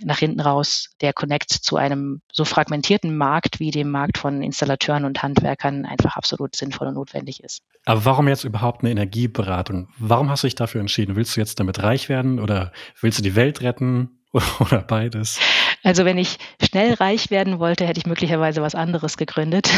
nach 0.00 0.18
hinten 0.18 0.40
raus 0.40 0.90
der 1.00 1.12
Connect 1.12 1.50
zu 1.50 1.76
einem 1.76 2.20
so 2.32 2.44
fragmentierten 2.44 3.16
Markt 3.16 3.60
wie 3.60 3.70
dem 3.70 3.90
Markt 3.90 4.18
von 4.18 4.42
Installateuren 4.42 5.04
und 5.04 5.22
Handwerkern 5.22 5.84
einfach 5.84 6.16
absolut 6.16 6.56
sinnvoll 6.56 6.88
und 6.88 6.94
notwendig 6.94 7.42
ist. 7.42 7.62
Aber 7.84 8.04
warum 8.04 8.28
jetzt 8.28 8.44
überhaupt 8.44 8.82
eine 8.82 8.90
Energieberatung? 8.90 9.88
Warum 9.98 10.30
hast 10.30 10.42
du 10.42 10.46
dich 10.46 10.54
dafür 10.54 10.80
entschieden? 10.80 11.16
Willst 11.16 11.36
du 11.36 11.40
jetzt 11.40 11.60
damit 11.60 11.82
reich 11.82 12.08
werden 12.08 12.40
oder 12.40 12.72
willst 13.00 13.18
du 13.18 13.22
die 13.22 13.36
Welt 13.36 13.60
retten 13.62 14.20
oder 14.60 14.82
beides? 14.82 15.38
Also 15.84 16.06
wenn 16.06 16.16
ich 16.16 16.38
schnell 16.62 16.94
reich 16.94 17.30
werden 17.30 17.58
wollte, 17.58 17.86
hätte 17.86 18.00
ich 18.00 18.06
möglicherweise 18.06 18.62
was 18.62 18.74
anderes 18.74 19.18
gegründet. 19.18 19.70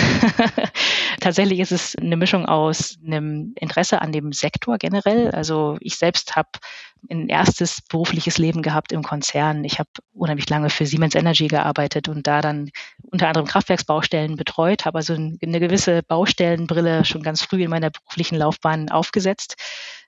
Tatsächlich 1.20 1.58
ist 1.58 1.72
es 1.72 1.96
eine 1.96 2.16
Mischung 2.16 2.46
aus 2.46 2.96
einem 3.04 3.54
Interesse 3.56 4.00
an 4.00 4.12
dem 4.12 4.32
Sektor 4.32 4.78
generell. 4.78 5.32
Also 5.32 5.76
ich 5.80 5.96
selbst 5.96 6.36
habe 6.36 6.48
ein 7.10 7.28
erstes 7.28 7.80
berufliches 7.82 8.38
Leben 8.38 8.62
gehabt 8.62 8.92
im 8.92 9.02
Konzern. 9.02 9.64
Ich 9.64 9.78
habe 9.78 9.88
unheimlich 10.12 10.48
lange 10.48 10.70
für 10.70 10.86
Siemens 10.86 11.14
Energy 11.14 11.48
gearbeitet 11.48 12.08
und 12.08 12.26
da 12.26 12.40
dann 12.40 12.70
unter 13.10 13.28
anderem 13.28 13.46
Kraftwerksbaustellen 13.46 14.36
betreut, 14.36 14.84
habe 14.84 14.98
also 14.98 15.14
eine 15.14 15.60
gewisse 15.60 16.02
Baustellenbrille 16.02 17.04
schon 17.04 17.22
ganz 17.22 17.42
früh 17.42 17.62
in 17.62 17.70
meiner 17.70 17.90
beruflichen 17.90 18.36
Laufbahn 18.36 18.88
aufgesetzt, 18.88 19.56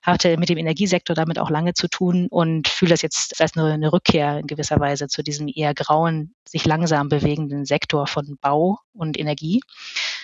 hatte 0.01 0.37
mit 0.37 0.49
dem 0.49 0.57
Energiesektor 0.57 1.15
damit 1.15 1.39
auch 1.39 1.49
lange 1.49 1.73
zu 1.73 1.87
tun 1.87 2.27
und 2.29 2.67
fühle 2.67 2.91
das 2.91 3.01
jetzt 3.01 3.39
als 3.41 3.55
eine, 3.55 3.73
eine 3.73 3.91
Rückkehr 3.91 4.39
in 4.39 4.47
gewisser 4.47 4.79
Weise 4.79 5.07
zu 5.07 5.23
diesem 5.23 5.47
eher 5.47 5.73
grauen, 5.73 6.33
sich 6.47 6.65
langsam 6.65 7.09
bewegenden 7.09 7.65
Sektor 7.65 8.07
von 8.07 8.37
Bau 8.41 8.79
und 8.93 9.19
Energie. 9.19 9.61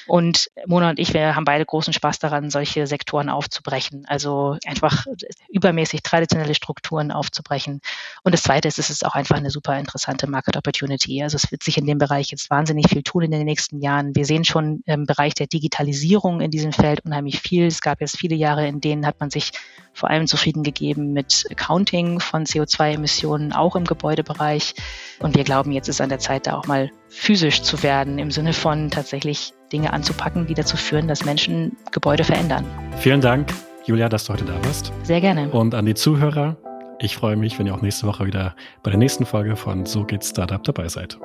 Und 0.08 0.50
Mona 0.68 0.90
und 0.90 1.00
ich, 1.00 1.14
wir 1.14 1.36
haben 1.36 1.46
beide 1.46 1.66
großen 1.66 1.94
Spaß 1.94 2.20
daran, 2.20 2.50
solche 2.50 2.88
Sektoren 2.88 3.30
aufzubrechen. 3.30 4.06
Also 4.08 4.58
einfach 4.66 5.06
übermäßig 5.50 6.04
traditionelle 6.04 6.56
Strukturen 6.56 7.12
aufzubrechen. 7.12 7.82
Und 8.24 8.34
das 8.34 8.44
Zweite 8.44 8.68
ist, 8.68 8.80
es 8.80 8.90
ist 8.90 9.06
auch 9.06 9.16
einfach 9.16 9.38
eine 9.38 9.50
super 9.50 9.78
interessante 9.78 10.28
Market 10.28 10.58
Opportunity. 10.58 11.24
Also 11.24 11.38
es 11.38 11.52
wird 11.52 11.64
sich 11.64 11.78
in 11.78 11.86
dem 11.86 11.98
Bereich 11.98 12.32
jetzt 12.32 12.50
wahnsinnig 12.50 12.90
viel 12.90 13.04
tun 13.04 13.24
in 13.24 13.32
den 13.32 13.46
nächsten 13.46 13.82
Jahren. 13.82 14.16
Wir 14.16 14.26
sehen 14.26 14.46
schon 14.46 14.84
im 14.86 15.06
Bereich 15.06 15.34
der 15.34 15.48
Digitalisierung 15.48 16.42
in 16.42 16.52
diesem 16.52 16.72
Feld 16.72 17.04
unheimlich 17.06 17.40
viel. 17.40 17.66
Es 17.66 17.82
gab 17.82 18.02
jetzt 18.02 18.18
viele 18.18 18.36
Jahre, 18.36 18.68
in 18.68 18.82
denen 18.82 19.06
hat 19.06 19.20
man 19.20 19.30
sich 19.30 19.52
vor 19.94 20.10
allem 20.10 20.28
zufrieden 20.28 20.64
gegeben 20.64 21.14
mit 21.14 21.46
Accounting 21.50 22.20
von 22.20 22.46
CO2-Emissionen, 22.46 23.54
auch 23.54 23.76
im 23.76 23.86
Gebäudebereich. 23.86 24.76
Und 25.20 25.36
wir 25.36 25.46
glauben, 25.46 25.72
jetzt 25.72 25.88
ist 25.88 26.02
an 26.02 26.10
der 26.10 26.20
Zeit, 26.20 26.48
da 26.48 26.58
auch 26.58 26.68
mal 26.68 26.92
physisch 27.10 27.62
zu 27.62 27.84
werden, 27.84 28.20
im 28.20 28.32
Sinne 28.32 28.54
von 28.54 28.90
tatsächlich 28.92 29.54
Dinge 29.72 29.94
anzupacken, 29.94 30.48
die 30.48 30.54
dazu 30.54 30.78
führen, 30.78 31.08
dass 31.08 31.26
Menschen 31.26 31.78
Gebäude 31.92 32.24
verändern. 32.24 32.66
Vielen 32.98 33.22
Dank, 33.22 33.54
Julia, 33.86 34.10
dass 34.10 34.26
du 34.26 34.34
heute 34.34 34.46
da 34.46 34.54
warst. 34.66 34.92
Sehr 35.04 35.22
gerne. 35.22 35.50
Und 35.50 35.76
an 35.76 35.86
die 35.86 35.94
Zuhörer, 35.94 36.58
ich 37.00 37.16
freue 37.16 37.36
mich, 37.36 37.58
wenn 37.60 37.68
ihr 37.68 37.74
auch 37.74 37.82
nächste 37.82 38.08
Woche 38.08 38.26
wieder 38.26 38.56
bei 38.84 38.92
der 38.92 38.98
nächsten 38.98 39.26
Folge 39.26 39.56
von 39.56 39.86
So 39.86 40.04
geht 40.04 40.24
Startup 40.24 40.64
dabei 40.64 40.88
seid. 40.88 41.18